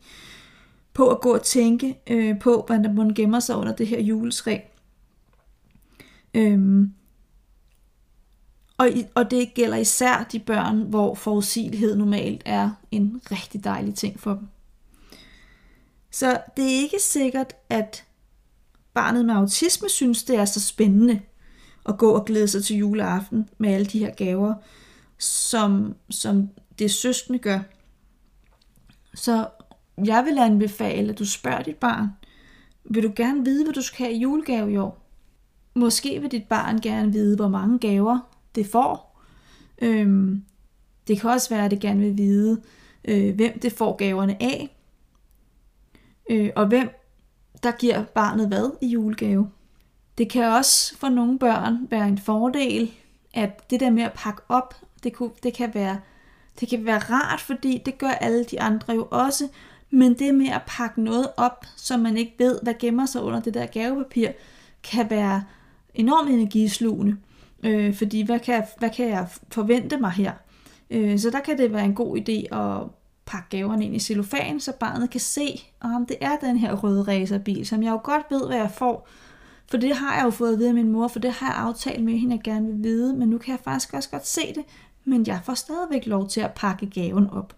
på 0.96 1.10
at 1.10 1.22
gå 1.22 1.34
og 1.34 1.44
tænke 1.44 2.00
øh, 2.08 2.40
på, 2.40 2.64
hvad 2.68 2.80
der 2.80 3.14
gemmer 3.14 3.40
sig 3.40 3.56
under 3.56 3.76
det 3.76 3.88
her 3.88 4.02
juletræ. 4.02 4.60
Øhm, 6.34 6.94
og, 8.78 8.90
og 9.16 9.32
det 9.32 9.54
gælder 9.54 9.78
især 9.78 10.28
de 10.32 10.40
børn, 10.40 10.82
hvor 10.82 11.16
forudsigelighed 11.16 11.96
normalt 11.96 12.42
er 12.46 12.72
en 12.92 13.22
rigtig 13.32 13.64
dejlig 13.64 13.96
ting 13.96 14.20
for 14.20 14.34
dem. 14.34 14.48
Så 16.12 16.42
det 16.58 16.66
er 16.66 16.82
ikke 16.82 17.00
sikkert, 17.00 17.54
at 17.70 18.06
barnet 18.94 19.26
med 19.26 19.34
autisme 19.34 19.90
synes, 19.90 20.24
det 20.24 20.36
er 20.36 20.46
så 20.46 20.60
spændende 20.60 21.22
at 21.86 21.98
gå 21.98 22.12
og 22.12 22.26
glæde 22.26 22.48
sig 22.48 22.64
til 22.64 22.76
juleaften 22.76 23.50
med 23.58 23.74
alle 23.74 23.86
de 23.86 24.00
her 24.00 24.14
gaver, 24.16 24.54
som, 25.18 25.96
som 26.10 26.50
det 26.80 26.92
søskende 26.92 27.40
gør. 27.40 27.60
Så 29.14 29.48
jeg 30.06 30.26
vil 30.26 30.38
anbefale, 30.38 31.12
at 31.12 31.20
du 31.20 31.26
spørger 31.26 31.62
dit 31.62 31.76
barn, 31.76 32.08
vil 32.84 33.04
du 33.04 33.12
gerne 33.16 33.46
vide, 33.46 33.64
hvad 33.64 33.74
du 33.74 33.82
skal 33.82 34.06
have 34.06 34.16
i 34.18 34.20
julegave 34.20 34.72
i 34.72 34.78
år? 34.78 35.02
Måske 35.74 36.22
vil 36.22 36.32
dit 36.32 36.44
barn 36.44 36.82
gerne 36.82 37.12
vide, 37.12 37.36
hvor 37.36 37.48
mange 37.48 37.80
gaver 37.80 38.20
det 38.56 38.68
får. 38.68 39.22
Øhm, 39.82 40.44
det 41.08 41.22
kan 41.22 41.30
også 41.30 41.50
være, 41.50 41.66
at 41.66 41.72
det 41.72 41.80
gerne 41.80 42.00
vil 42.00 42.18
vide, 42.18 42.62
øh, 43.06 43.36
hvem 43.36 43.60
det 43.60 43.72
får 43.72 43.96
gaverne 43.96 44.44
af, 44.44 44.78
øh, 46.30 46.50
og 46.56 46.68
hvem 46.68 46.90
der 47.64 47.72
giver 47.72 48.04
barnet 48.04 48.48
hvad 48.48 48.72
i 48.82 48.88
julegave. 48.88 49.50
Det 50.18 50.30
kan 50.30 50.44
også 50.44 50.98
for 50.98 51.10
nogle 51.10 51.40
børn 51.40 51.88
være 51.90 52.08
en 52.08 52.18
fordel, 52.18 52.92
at 53.34 53.70
det 53.70 53.80
der 53.80 53.90
med 53.90 54.04
at 54.04 54.14
pakke 54.14 54.42
op, 54.50 54.76
det, 55.04 55.14
kunne, 55.14 55.32
det, 55.44 55.54
kan 55.54 55.74
være, 55.74 56.00
det 56.60 56.70
kan 56.70 56.86
være 56.86 57.00
rart, 57.00 57.42
fordi 57.42 57.82
det 57.86 57.98
gør 57.98 58.08
alle 58.10 58.44
de 58.44 58.62
andre 58.62 58.94
jo 58.94 59.08
også, 59.12 59.48
men 59.96 60.14
det 60.14 60.36
med 60.36 60.48
at 60.48 60.62
pakke 60.68 61.02
noget 61.02 61.28
op, 61.38 61.66
som 61.78 62.00
man 62.00 62.18
ikke 62.18 62.36
ved, 62.38 62.60
hvad 62.64 62.74
gemmer 62.80 63.06
sig 63.06 63.22
under 63.22 63.40
det 63.40 63.54
der 63.54 63.66
gavepapir, 63.66 64.30
kan 64.84 65.10
være 65.10 65.44
enormt 65.94 66.30
energislugende. 66.30 67.18
Øh, 67.64 67.96
fordi 67.96 68.22
hvad 68.22 68.40
kan, 68.40 68.64
hvad 68.78 68.90
kan 68.90 69.10
jeg 69.10 69.28
forvente 69.52 69.98
mig 69.98 70.12
her? 70.12 70.32
Øh, 70.90 71.20
så 71.20 71.30
der 71.30 71.40
kan 71.40 71.58
det 71.58 71.74
være 71.74 71.86
en 71.86 71.96
god 71.96 72.18
idé 72.18 72.56
at 72.56 72.88
pakke 73.26 73.50
gaverne 73.50 73.86
ind 73.86 73.96
i 73.96 74.00
cellofan, 74.00 74.60
så 74.60 74.72
barnet 74.80 75.10
kan 75.10 75.20
se, 75.20 75.64
om 75.80 76.06
det 76.06 76.18
er 76.22 76.38
den 76.42 76.58
her 76.58 76.74
røde 76.74 77.04
racerbil, 77.04 77.66
som 77.66 77.84
jeg 77.84 77.92
jo 77.92 78.00
godt 78.04 78.24
ved, 78.30 78.48
hvad 78.48 78.58
jeg 78.58 78.72
får. 78.72 79.08
For 79.72 79.78
det 79.78 79.96
har 79.96 80.16
jeg 80.16 80.26
jo 80.26 80.30
fået 80.30 80.54
at 80.54 80.60
vide 80.60 80.70
af 80.70 80.76
min 80.76 80.92
mor, 80.92 81.08
for 81.08 81.20
det 81.20 81.32
har 81.32 81.48
jeg 81.48 81.56
aftalt 81.56 82.04
med 82.04 82.14
hende, 82.14 82.36
jeg 82.36 82.44
gerne 82.44 82.68
vil 82.68 82.84
vide, 82.84 83.14
men 83.14 83.30
nu 83.30 83.38
kan 83.38 83.52
jeg 83.52 83.60
faktisk 83.64 83.94
også 83.94 84.10
godt 84.10 84.28
se 84.28 84.54
det, 84.56 84.64
men 85.06 85.28
jeg 85.28 85.40
får 85.44 85.54
stadigvæk 85.54 86.06
lov 86.06 86.28
til 86.30 86.42
at 86.42 86.54
pakke 86.54 86.86
gaven 86.86 87.30
op. 87.30 87.54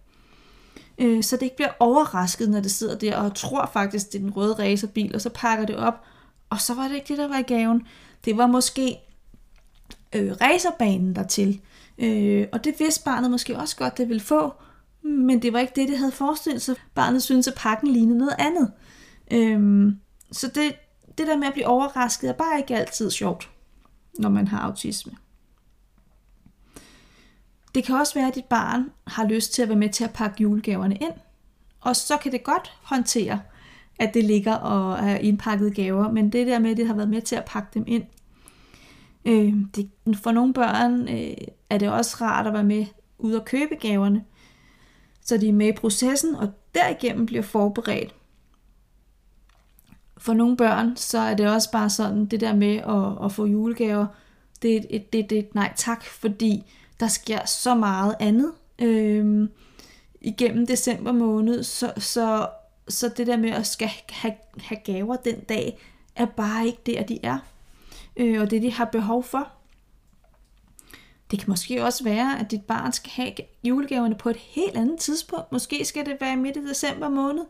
Øh, 0.99 1.23
så 1.23 1.35
det 1.35 1.41
ikke 1.41 1.55
bliver 1.55 1.71
overrasket, 1.79 2.49
når 2.49 2.59
det 2.59 2.71
sidder 2.71 2.97
der 2.97 3.17
og 3.17 3.35
tror 3.35 3.69
faktisk, 3.73 4.11
det 4.11 4.15
er 4.15 4.19
den 4.19 4.35
røde 4.35 4.53
racerbil, 4.53 5.15
og 5.15 5.21
så 5.21 5.29
pakker 5.29 5.65
det 5.65 5.75
op, 5.75 6.03
og 6.49 6.61
så 6.61 6.73
var 6.73 6.87
det 6.87 6.95
ikke 6.95 7.07
det, 7.07 7.17
der 7.17 7.27
var 7.27 7.37
i 7.37 7.41
gaven. 7.41 7.87
Det 8.25 8.37
var 8.37 8.47
måske 8.47 8.97
øh, 10.15 10.31
racerbanen 10.41 11.15
dertil. 11.15 11.61
Øh, 11.97 12.47
og 12.51 12.63
det 12.63 12.75
vidste 12.79 13.03
barnet 13.03 13.31
måske 13.31 13.57
også 13.57 13.75
godt, 13.75 13.97
det 13.97 14.09
ville 14.09 14.23
få, 14.23 14.53
men 15.01 15.41
det 15.41 15.53
var 15.53 15.59
ikke 15.59 15.73
det, 15.75 15.87
det 15.87 15.97
havde 15.97 16.11
forestillet 16.11 16.61
sig. 16.61 16.75
Barnet 16.95 17.23
syntes, 17.23 17.47
at 17.47 17.53
pakken 17.57 17.91
lignede 17.91 18.17
noget 18.17 18.35
andet. 18.39 18.71
Øh, 19.31 19.91
så 20.31 20.47
det, 20.47 20.75
det 21.17 21.27
der 21.27 21.37
med 21.37 21.47
at 21.47 21.53
blive 21.53 21.67
overrasket 21.67 22.29
er 22.29 22.33
bare 22.33 22.57
ikke 22.57 22.75
altid 22.77 23.11
sjovt, 23.11 23.49
når 24.19 24.29
man 24.29 24.47
har 24.47 24.59
autisme. 24.59 25.13
Det 27.77 27.85
kan 27.85 27.95
også 27.95 28.13
være, 28.13 28.27
at 28.27 28.35
dit 28.35 28.45
barn 28.45 28.91
har 29.07 29.27
lyst 29.27 29.53
til 29.53 29.61
at 29.61 29.69
være 29.69 29.77
med 29.77 29.89
til 29.89 30.03
at 30.03 30.13
pakke 30.13 30.41
julegaverne 30.41 30.95
ind, 30.95 31.13
og 31.81 31.95
så 31.95 32.17
kan 32.17 32.31
det 32.31 32.43
godt 32.43 32.73
håndtere, 32.83 33.41
at 33.99 34.13
det 34.13 34.23
ligger 34.23 34.53
og 34.53 34.93
er 34.93 35.17
indpakket 35.17 35.75
gaver, 35.75 36.11
men 36.11 36.31
det 36.31 36.47
der 36.47 36.59
med, 36.59 36.71
at 36.71 36.77
det 36.77 36.87
har 36.87 36.93
været 36.93 37.09
med 37.09 37.21
til 37.21 37.35
at 37.35 37.45
pakke 37.45 37.69
dem 37.73 37.83
ind, 37.87 38.03
Øh, 39.25 39.53
det, 39.75 39.89
for 40.15 40.31
nogle 40.31 40.53
børn 40.53 41.07
øh, 41.09 41.37
er 41.69 41.77
det 41.77 41.91
også 41.91 42.17
rart 42.21 42.47
at 42.47 42.53
være 42.53 42.63
med 42.63 42.85
ud 43.17 43.33
og 43.33 43.45
købe 43.45 43.75
gaverne, 43.75 44.23
så 45.21 45.37
de 45.37 45.49
er 45.49 45.53
med 45.53 45.67
i 45.67 45.71
processen 45.71 46.35
og 46.35 46.49
derigennem 46.75 47.25
bliver 47.25 47.41
forberedt. 47.41 48.15
For 50.17 50.33
nogle 50.33 50.57
børn, 50.57 50.95
så 50.95 51.19
er 51.19 51.33
det 51.33 51.49
også 51.49 51.71
bare 51.71 51.89
sådan, 51.89 52.25
det 52.25 52.39
der 52.41 52.55
med 52.55 52.75
at, 52.77 53.25
at 53.25 53.31
få 53.31 53.45
julegaver, 53.45 54.05
det 54.61 54.75
er 54.75 54.81
et, 54.89 55.13
det, 55.13 55.29
det 55.29 55.37
et 55.37 55.55
nej 55.55 55.73
tak, 55.75 56.03
fordi 56.05 56.63
der 56.99 57.07
sker 57.07 57.45
så 57.45 57.75
meget 57.75 58.15
andet 58.19 58.53
øh, 58.79 59.49
igennem 60.21 60.67
december 60.67 61.11
måned, 61.11 61.63
så, 61.63 61.93
så, 61.97 62.49
så 62.87 63.09
det 63.17 63.27
der 63.27 63.37
med 63.37 63.49
at 63.49 63.67
skal 63.67 63.89
have, 64.09 64.33
have 64.61 64.79
gaver 64.85 65.15
den 65.15 65.39
dag, 65.39 65.79
er 66.15 66.25
bare 66.25 66.65
ikke 66.65 66.79
der, 66.85 67.03
de 67.03 67.19
er 67.23 67.39
øh, 68.17 68.41
og 68.41 68.51
det 68.51 68.61
de 68.61 68.71
har 68.71 68.85
behov 68.85 69.23
for. 69.23 69.51
Det 71.31 71.39
kan 71.39 71.49
måske 71.49 71.83
også 71.83 72.03
være, 72.03 72.39
at 72.39 72.51
dit 72.51 72.63
barn 72.63 72.91
skal 72.91 73.11
have 73.11 73.33
julegaverne 73.63 74.15
på 74.15 74.29
et 74.29 74.37
helt 74.37 74.77
andet 74.77 74.99
tidspunkt. 74.99 75.51
Måske 75.51 75.85
skal 75.85 76.05
det 76.05 76.17
være 76.21 76.37
midt 76.37 76.57
i 76.57 76.67
december 76.67 77.09
måned, 77.09 77.45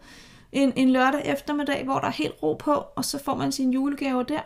en, 0.52 0.74
en 0.76 0.90
lørdag 0.90 1.22
eftermiddag, 1.26 1.84
hvor 1.84 2.00
der 2.00 2.08
er 2.08 2.12
helt 2.12 2.34
ro 2.44 2.54
på, 2.54 2.72
og 2.72 3.06
så 3.06 3.24
får 3.24 3.36
man 3.36 3.52
sine 3.52 3.74
julegaver 3.74 4.24
der. 4.24 4.42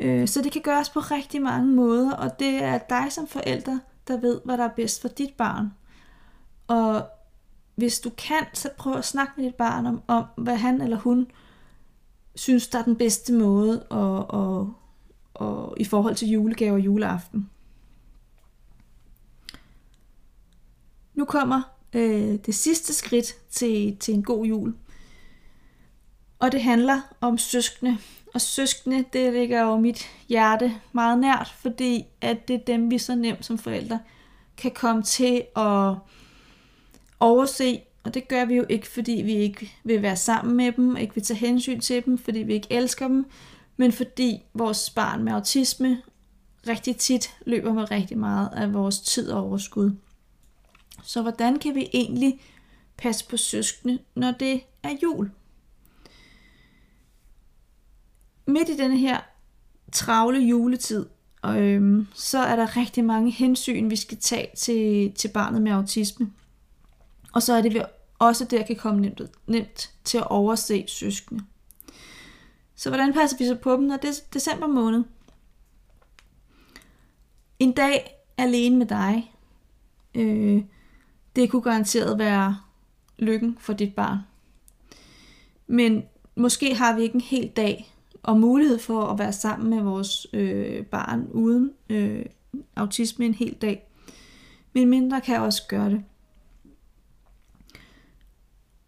Øh, 0.00 0.28
så 0.28 0.42
det 0.42 0.52
kan 0.52 0.62
gøres 0.62 0.90
på 0.90 1.00
rigtig 1.00 1.42
mange 1.42 1.74
måder, 1.74 2.12
og 2.12 2.38
det 2.38 2.62
er 2.62 2.78
dig 2.78 3.06
som 3.10 3.26
forælder, 3.26 3.78
der 4.08 4.20
ved, 4.20 4.40
hvad 4.44 4.58
der 4.58 4.64
er 4.64 4.74
bedst 4.76 5.00
for 5.00 5.08
dit 5.08 5.34
barn. 5.34 5.72
Og 6.68 7.08
hvis 7.74 8.00
du 8.00 8.10
kan, 8.10 8.46
så 8.52 8.70
prøv 8.78 8.94
at 8.94 9.04
snakke 9.04 9.32
med 9.36 9.44
dit 9.44 9.54
barn 9.54 9.86
om, 9.86 10.02
om 10.06 10.24
hvad 10.36 10.56
han 10.56 10.80
eller 10.80 10.96
hun 10.96 11.30
synes, 12.34 12.68
der 12.68 12.78
er 12.78 12.82
den 12.82 12.96
bedste 12.96 13.32
måde 13.32 13.86
at, 13.90 14.40
at, 14.40 14.66
og 15.34 15.74
i 15.76 15.84
forhold 15.84 16.14
til 16.14 16.28
julegaver 16.28 16.72
og 16.72 16.80
juleaften. 16.80 17.50
Nu 21.14 21.24
kommer 21.24 21.62
øh, 21.92 22.38
det 22.46 22.54
sidste 22.54 22.94
skridt 22.94 23.34
til, 23.50 23.96
til 23.96 24.14
en 24.14 24.22
god 24.22 24.46
jul. 24.46 24.74
Og 26.38 26.52
det 26.52 26.62
handler 26.62 27.00
om 27.20 27.38
søskende. 27.38 27.98
Og 28.34 28.40
søskende, 28.40 29.04
det 29.12 29.32
ligger 29.32 29.60
jo 29.62 29.76
mit 29.76 30.10
hjerte 30.28 30.72
meget 30.92 31.18
nært, 31.18 31.54
fordi 31.58 32.04
at 32.20 32.48
det 32.48 32.54
er 32.54 32.64
dem, 32.64 32.90
vi 32.90 32.98
så 32.98 33.14
nemt 33.14 33.44
som 33.44 33.58
forældre 33.58 34.00
kan 34.56 34.70
komme 34.70 35.02
til 35.02 35.42
at 35.56 35.94
overse. 37.20 37.80
Og 38.04 38.14
det 38.14 38.28
gør 38.28 38.44
vi 38.44 38.54
jo 38.54 38.64
ikke, 38.68 38.88
fordi 38.88 39.12
vi 39.12 39.32
ikke 39.34 39.72
vil 39.84 40.02
være 40.02 40.16
sammen 40.16 40.56
med 40.56 40.72
dem, 40.72 40.96
ikke 40.96 41.14
vil 41.14 41.24
tage 41.24 41.38
hensyn 41.38 41.80
til 41.80 42.04
dem, 42.04 42.18
fordi 42.18 42.38
vi 42.38 42.54
ikke 42.54 42.72
elsker 42.72 43.08
dem, 43.08 43.26
men 43.76 43.92
fordi 43.92 44.42
vores 44.54 44.90
barn 44.90 45.24
med 45.24 45.32
autisme 45.32 46.02
rigtig 46.66 46.96
tit 46.96 47.34
løber 47.46 47.72
med 47.72 47.90
rigtig 47.90 48.18
meget 48.18 48.48
af 48.56 48.74
vores 48.74 49.00
tid 49.00 49.30
og 49.30 49.44
overskud. 49.44 49.90
Så 51.02 51.22
hvordan 51.22 51.58
kan 51.58 51.74
vi 51.74 51.88
egentlig 51.92 52.40
passe 52.96 53.28
på 53.28 53.36
søskende, 53.36 53.98
når 54.14 54.30
det 54.30 54.60
er 54.82 54.96
jul? 55.02 55.30
Midt 58.50 58.68
i 58.68 58.76
denne 58.76 58.98
her 58.98 59.20
travle 59.92 60.38
juletid, 60.38 61.06
og 61.42 61.60
øhm, 61.60 62.06
så 62.14 62.38
er 62.38 62.56
der 62.56 62.76
rigtig 62.76 63.04
mange 63.04 63.30
hensyn, 63.30 63.90
vi 63.90 63.96
skal 63.96 64.18
tage 64.18 64.48
til, 64.56 65.12
til 65.12 65.28
barnet 65.28 65.62
med 65.62 65.72
autisme. 65.72 66.32
Og 67.32 67.42
så 67.42 67.52
er 67.52 67.62
det 67.62 67.74
vi 67.74 67.82
også 68.18 68.44
der 68.44 68.62
kan 68.62 68.76
komme 68.76 69.00
nemt, 69.00 69.20
nemt 69.46 69.90
til 70.04 70.18
at 70.18 70.30
overse 70.30 70.84
søskende. 70.86 71.44
Så 72.76 72.90
hvordan 72.90 73.12
passer 73.12 73.36
vi 73.38 73.46
så 73.46 73.54
på 73.54 73.72
dem, 73.72 73.84
når 73.84 73.96
det 73.96 74.08
er 74.08 74.14
december 74.34 74.66
måned? 74.66 75.04
En 77.58 77.72
dag 77.72 78.16
alene 78.38 78.76
med 78.76 78.86
dig, 78.86 79.34
øh, 80.14 80.62
det 81.36 81.50
kunne 81.50 81.62
garanteret 81.62 82.18
være 82.18 82.58
lykken 83.18 83.56
for 83.60 83.72
dit 83.72 83.94
barn. 83.94 84.18
Men 85.66 86.02
måske 86.34 86.74
har 86.74 86.96
vi 86.96 87.02
ikke 87.02 87.14
en 87.14 87.20
hel 87.20 87.48
dag 87.48 87.94
og 88.22 88.40
mulighed 88.40 88.78
for 88.78 89.06
at 89.06 89.18
være 89.18 89.32
sammen 89.32 89.70
med 89.70 89.82
vores 89.82 90.26
øh, 90.32 90.86
barn 90.86 91.28
uden 91.30 91.72
øh, 91.90 92.24
autisme 92.76 93.26
en 93.26 93.34
hel 93.34 93.54
dag. 93.54 93.86
Men 94.72 94.88
mindre 94.88 95.20
kan 95.20 95.40
også 95.40 95.62
gøre 95.68 95.90
det. 95.90 96.04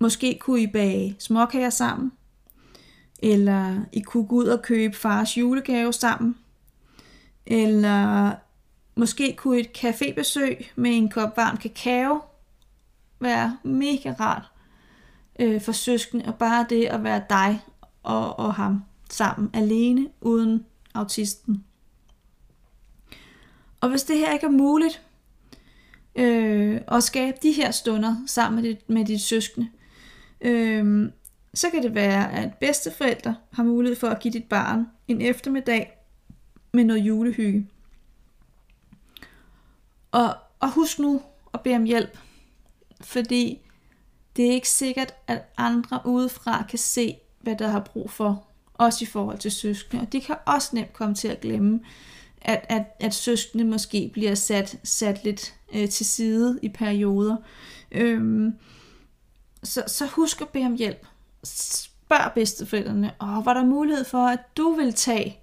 Måske 0.01 0.38
kunne 0.40 0.61
I 0.61 0.66
bage 0.66 1.16
småkager 1.18 1.71
sammen, 1.71 2.12
eller 3.18 3.85
I 3.92 4.01
kunne 4.01 4.27
gå 4.27 4.37
ud 4.37 4.47
og 4.47 4.62
købe 4.62 4.97
fars 4.97 5.38
julegave 5.38 5.92
sammen, 5.92 6.37
eller 7.47 8.33
måske 8.97 9.35
kunne 9.37 9.59
et 9.59 9.71
cafébesøg 9.79 10.66
med 10.77 10.97
en 10.97 11.09
kop 11.09 11.37
varm 11.37 11.57
kakao 11.57 12.21
være 13.21 13.59
mega 13.62 14.14
rart 14.21 14.51
øh, 15.40 15.61
for 15.61 15.73
søskende, 15.73 16.25
og 16.25 16.35
bare 16.35 16.66
det 16.68 16.85
at 16.85 17.05
være 17.05 17.23
dig 17.31 17.61
og, 18.03 18.38
og 18.38 18.55
ham 18.55 18.83
sammen, 19.12 19.51
alene, 19.55 20.09
uden 20.20 20.66
autisten. 20.94 21.64
Og 23.81 23.88
hvis 23.90 24.03
det 24.03 24.18
her 24.18 24.33
ikke 24.33 24.46
er 24.46 24.51
muligt, 24.51 25.03
øh, 26.14 26.81
at 26.88 27.03
skabe 27.03 27.37
de 27.42 27.53
her 27.53 27.70
stunder 27.70 28.16
sammen 28.27 28.62
med 28.62 28.70
dit, 28.70 28.90
med 28.90 29.05
dit 29.05 29.20
søskende. 29.20 29.68
Øh, 30.40 31.11
så 31.55 31.70
kan 31.70 31.83
det 31.83 31.94
være, 31.94 32.33
at 32.33 32.55
bedsteforældre 32.55 33.37
har 33.53 33.62
mulighed 33.62 33.96
for 33.96 34.09
at 34.09 34.20
give 34.20 34.33
dit 34.33 34.44
barn 34.44 34.87
en 35.09 35.20
eftermiddag 35.20 35.98
med 36.72 36.85
noget 36.85 37.01
julehygge. 37.01 37.68
Og, 40.12 40.35
og 40.61 40.72
husk 40.72 40.98
nu 40.98 41.22
at 41.55 41.61
bede 41.61 41.77
om 41.77 41.85
hjælp, 41.85 42.18
fordi 43.01 43.61
det 44.37 44.46
er 44.46 44.51
ikke 44.51 44.68
sikkert, 44.68 45.14
at 45.27 45.42
andre 45.57 46.01
udefra 46.05 46.62
kan 46.68 46.79
se, 46.79 47.16
hvad 47.40 47.57
der 47.57 47.68
har 47.68 47.81
brug 47.81 48.11
for, 48.11 48.52
også 48.83 49.05
i 49.05 49.07
forhold 49.07 49.38
til 49.38 49.51
søskende. 49.51 50.03
Og 50.03 50.12
de 50.12 50.21
kan 50.21 50.37
også 50.47 50.71
nemt 50.73 50.92
komme 50.92 51.14
til 51.14 51.29
at 51.29 51.40
glemme, 51.40 51.81
at, 52.42 52.64
at, 52.68 52.85
at 53.01 53.14
søskende 53.14 53.64
måske 53.64 54.11
bliver 54.12 54.35
sat, 54.35 54.79
sat 54.85 55.25
lidt 55.25 55.55
øh, 55.75 55.88
til 55.88 56.07
side 56.07 56.59
i 56.62 56.68
perioder. 56.68 57.37
Øhm, 57.92 58.55
så, 59.62 59.83
så 59.87 60.07
husk 60.07 60.40
at 60.40 60.49
bede 60.49 60.66
om 60.66 60.77
hjælp. 60.77 61.07
Spørg 61.45 62.33
bedsteforældrene, 62.35 63.12
og 63.18 63.45
var 63.45 63.55
der 63.55 63.64
mulighed 63.64 64.05
for, 64.05 64.27
at 64.27 64.57
du 64.57 64.71
vil 64.71 64.95
tage 64.95 65.38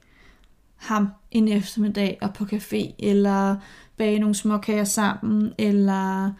ham 0.75 1.07
en 1.31 1.47
eftermiddag 1.47 2.17
og 2.21 2.33
på 2.33 2.43
café, 2.43 2.93
eller 2.99 3.57
bage 3.97 4.19
nogle 4.19 4.35
små 4.35 4.57
kager 4.57 4.83
sammen, 4.83 5.53
eller 5.57 6.31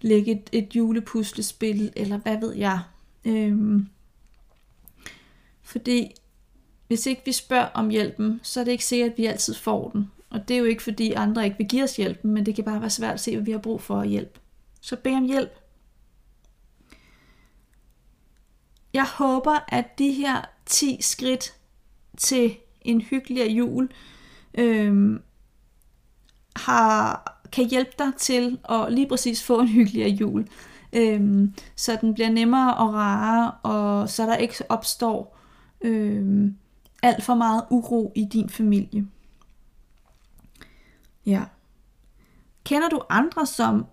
lægge 0.00 0.32
et, 0.32 0.50
et 0.52 0.76
julepuslespil, 0.76 1.92
eller 1.96 2.16
hvad 2.16 2.40
ved 2.40 2.54
jeg. 2.54 2.80
Øhm, 3.24 3.88
fordi 5.62 6.14
hvis 6.88 7.06
ikke 7.06 7.22
vi 7.24 7.32
spørger 7.32 7.68
om 7.74 7.88
hjælpen, 7.88 8.40
så 8.42 8.60
er 8.60 8.64
det 8.64 8.72
ikke 8.72 8.84
sikkert, 8.84 9.10
at 9.10 9.18
vi 9.18 9.26
altid 9.26 9.54
får 9.54 9.90
den. 9.90 10.10
Og 10.30 10.48
det 10.48 10.54
er 10.54 10.58
jo 10.58 10.64
ikke, 10.64 10.82
fordi 10.82 11.12
andre 11.12 11.44
ikke 11.44 11.58
vil 11.58 11.68
give 11.68 11.82
os 11.82 11.96
hjælpen, 11.96 12.30
men 12.30 12.46
det 12.46 12.54
kan 12.54 12.64
bare 12.64 12.80
være 12.80 12.90
svært 12.90 13.14
at 13.14 13.20
se, 13.20 13.36
hvad 13.36 13.44
vi 13.44 13.50
har 13.50 13.58
brug 13.58 13.80
for 13.80 14.00
at 14.00 14.08
hjælp. 14.08 14.38
Så 14.80 14.96
bed 14.96 15.14
om 15.14 15.24
hjælp. 15.24 15.52
Jeg 18.94 19.06
håber, 19.06 19.58
at 19.68 19.98
de 19.98 20.12
her 20.12 20.44
10 20.66 20.98
skridt 21.00 21.54
til 22.16 22.56
en 22.80 23.00
hyggeligere 23.00 23.48
jul 23.48 23.88
øhm, 24.54 25.22
har, 26.56 27.40
kan 27.52 27.68
hjælpe 27.68 27.92
dig 27.98 28.12
til 28.18 28.58
at 28.70 28.92
lige 28.92 29.08
præcis 29.08 29.42
få 29.42 29.60
en 29.60 29.68
hyggeligere 29.68 30.10
jul. 30.10 30.48
Øhm, 30.92 31.54
så 31.76 31.98
den 32.00 32.14
bliver 32.14 32.30
nemmere 32.30 32.74
og 32.74 32.94
rarere, 32.94 33.50
og 33.50 34.08
så 34.08 34.26
der 34.26 34.36
ikke 34.36 34.54
opstår 34.68 35.38
øhm, 35.80 36.56
alt 37.02 37.24
for 37.24 37.34
meget 37.34 37.64
uro 37.70 38.12
i 38.16 38.24
din 38.24 38.48
familie. 38.48 39.06
Ja. 41.26 41.42
Kender 42.64 42.88
du 42.88 43.00
andre, 43.08 43.46
som 43.46 43.86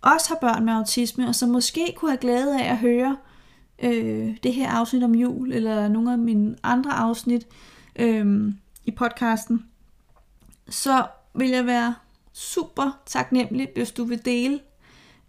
også 0.00 0.28
har 0.28 0.38
børn 0.40 0.64
med 0.64 0.72
autisme, 0.72 1.28
og 1.28 1.34
som 1.34 1.48
måske 1.48 1.94
kunne 1.96 2.10
have 2.10 2.20
glæde 2.20 2.60
af 2.62 2.70
at 2.70 2.78
høre 2.78 3.16
øh, 3.82 4.36
det 4.42 4.54
her 4.54 4.70
afsnit 4.70 5.02
om 5.02 5.14
jul, 5.14 5.52
eller 5.52 5.88
nogle 5.88 6.12
af 6.12 6.18
mine 6.18 6.56
andre 6.62 6.92
afsnit 6.92 7.46
øh, 7.96 8.54
i 8.84 8.90
podcasten, 8.90 9.66
så 10.68 11.06
vil 11.34 11.48
jeg 11.48 11.66
være 11.66 11.94
super 12.32 13.00
taknemmelig, 13.06 13.68
hvis 13.74 13.92
du 13.92 14.04
vil 14.04 14.24
dele 14.24 14.60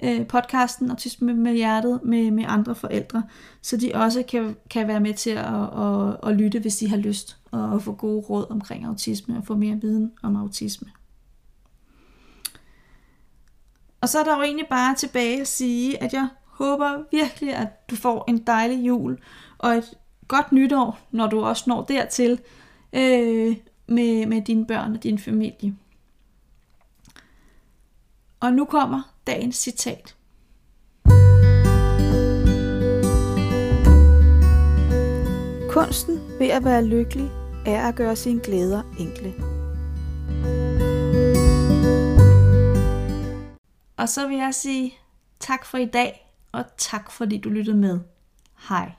øh, 0.03 0.27
podcasten 0.27 0.89
Autisme 0.89 1.33
med 1.33 1.53
hjertet 1.53 1.99
med, 2.03 2.31
med 2.31 2.43
andre 2.47 2.75
forældre, 2.75 3.23
så 3.61 3.77
de 3.77 3.91
også 3.93 4.23
kan, 4.23 4.55
kan 4.69 4.87
være 4.87 4.99
med 4.99 5.13
til 5.13 5.29
at, 5.29 5.79
at, 5.79 6.17
at 6.29 6.35
lytte, 6.35 6.59
hvis 6.59 6.77
de 6.77 6.89
har 6.89 6.97
lyst, 6.97 7.37
og 7.51 7.81
få 7.81 7.93
gode 7.93 8.21
råd 8.21 8.45
omkring 8.49 8.85
autisme 8.85 9.37
og 9.37 9.45
få 9.45 9.55
mere 9.55 9.81
viden 9.81 10.11
om 10.23 10.35
autisme. 10.35 10.87
Og 14.01 14.09
så 14.09 14.19
er 14.19 14.23
der 14.23 14.35
jo 14.35 14.41
egentlig 14.41 14.67
bare 14.69 14.95
tilbage 14.95 15.41
at 15.41 15.47
sige, 15.47 16.03
at 16.03 16.13
jeg 16.13 16.27
håber 16.45 17.03
virkelig, 17.11 17.55
at 17.55 17.89
du 17.89 17.95
får 17.95 18.25
en 18.27 18.37
dejlig 18.37 18.87
jul 18.87 19.17
og 19.57 19.71
et 19.71 19.93
godt 20.27 20.51
nytår, 20.51 20.99
når 21.11 21.27
du 21.27 21.43
også 21.43 21.63
når 21.67 21.83
dertil 21.83 22.39
øh, 22.93 23.55
med, 23.87 24.25
med 24.25 24.41
dine 24.41 24.65
børn 24.65 24.95
og 24.95 25.03
din 25.03 25.19
familie. 25.19 25.75
Og 28.45 28.53
nu 28.53 28.65
kommer 28.65 29.01
dagens 29.27 29.55
citat. 29.55 30.15
Kunsten 35.69 36.19
ved 36.39 36.47
at 36.47 36.65
være 36.65 36.85
lykkelig 36.85 37.31
er 37.65 37.87
at 37.87 37.95
gøre 37.95 38.15
sine 38.15 38.39
glæder 38.39 38.83
enkle. 38.99 39.33
Og 43.97 44.09
så 44.09 44.27
vil 44.27 44.37
jeg 44.37 44.55
sige 44.55 44.93
tak 45.39 45.65
for 45.65 45.77
i 45.77 45.85
dag, 45.85 46.33
og 46.51 46.65
tak 46.77 47.11
fordi 47.11 47.37
du 47.37 47.49
lyttede 47.49 47.77
med. 47.77 47.99
Hej. 48.69 48.91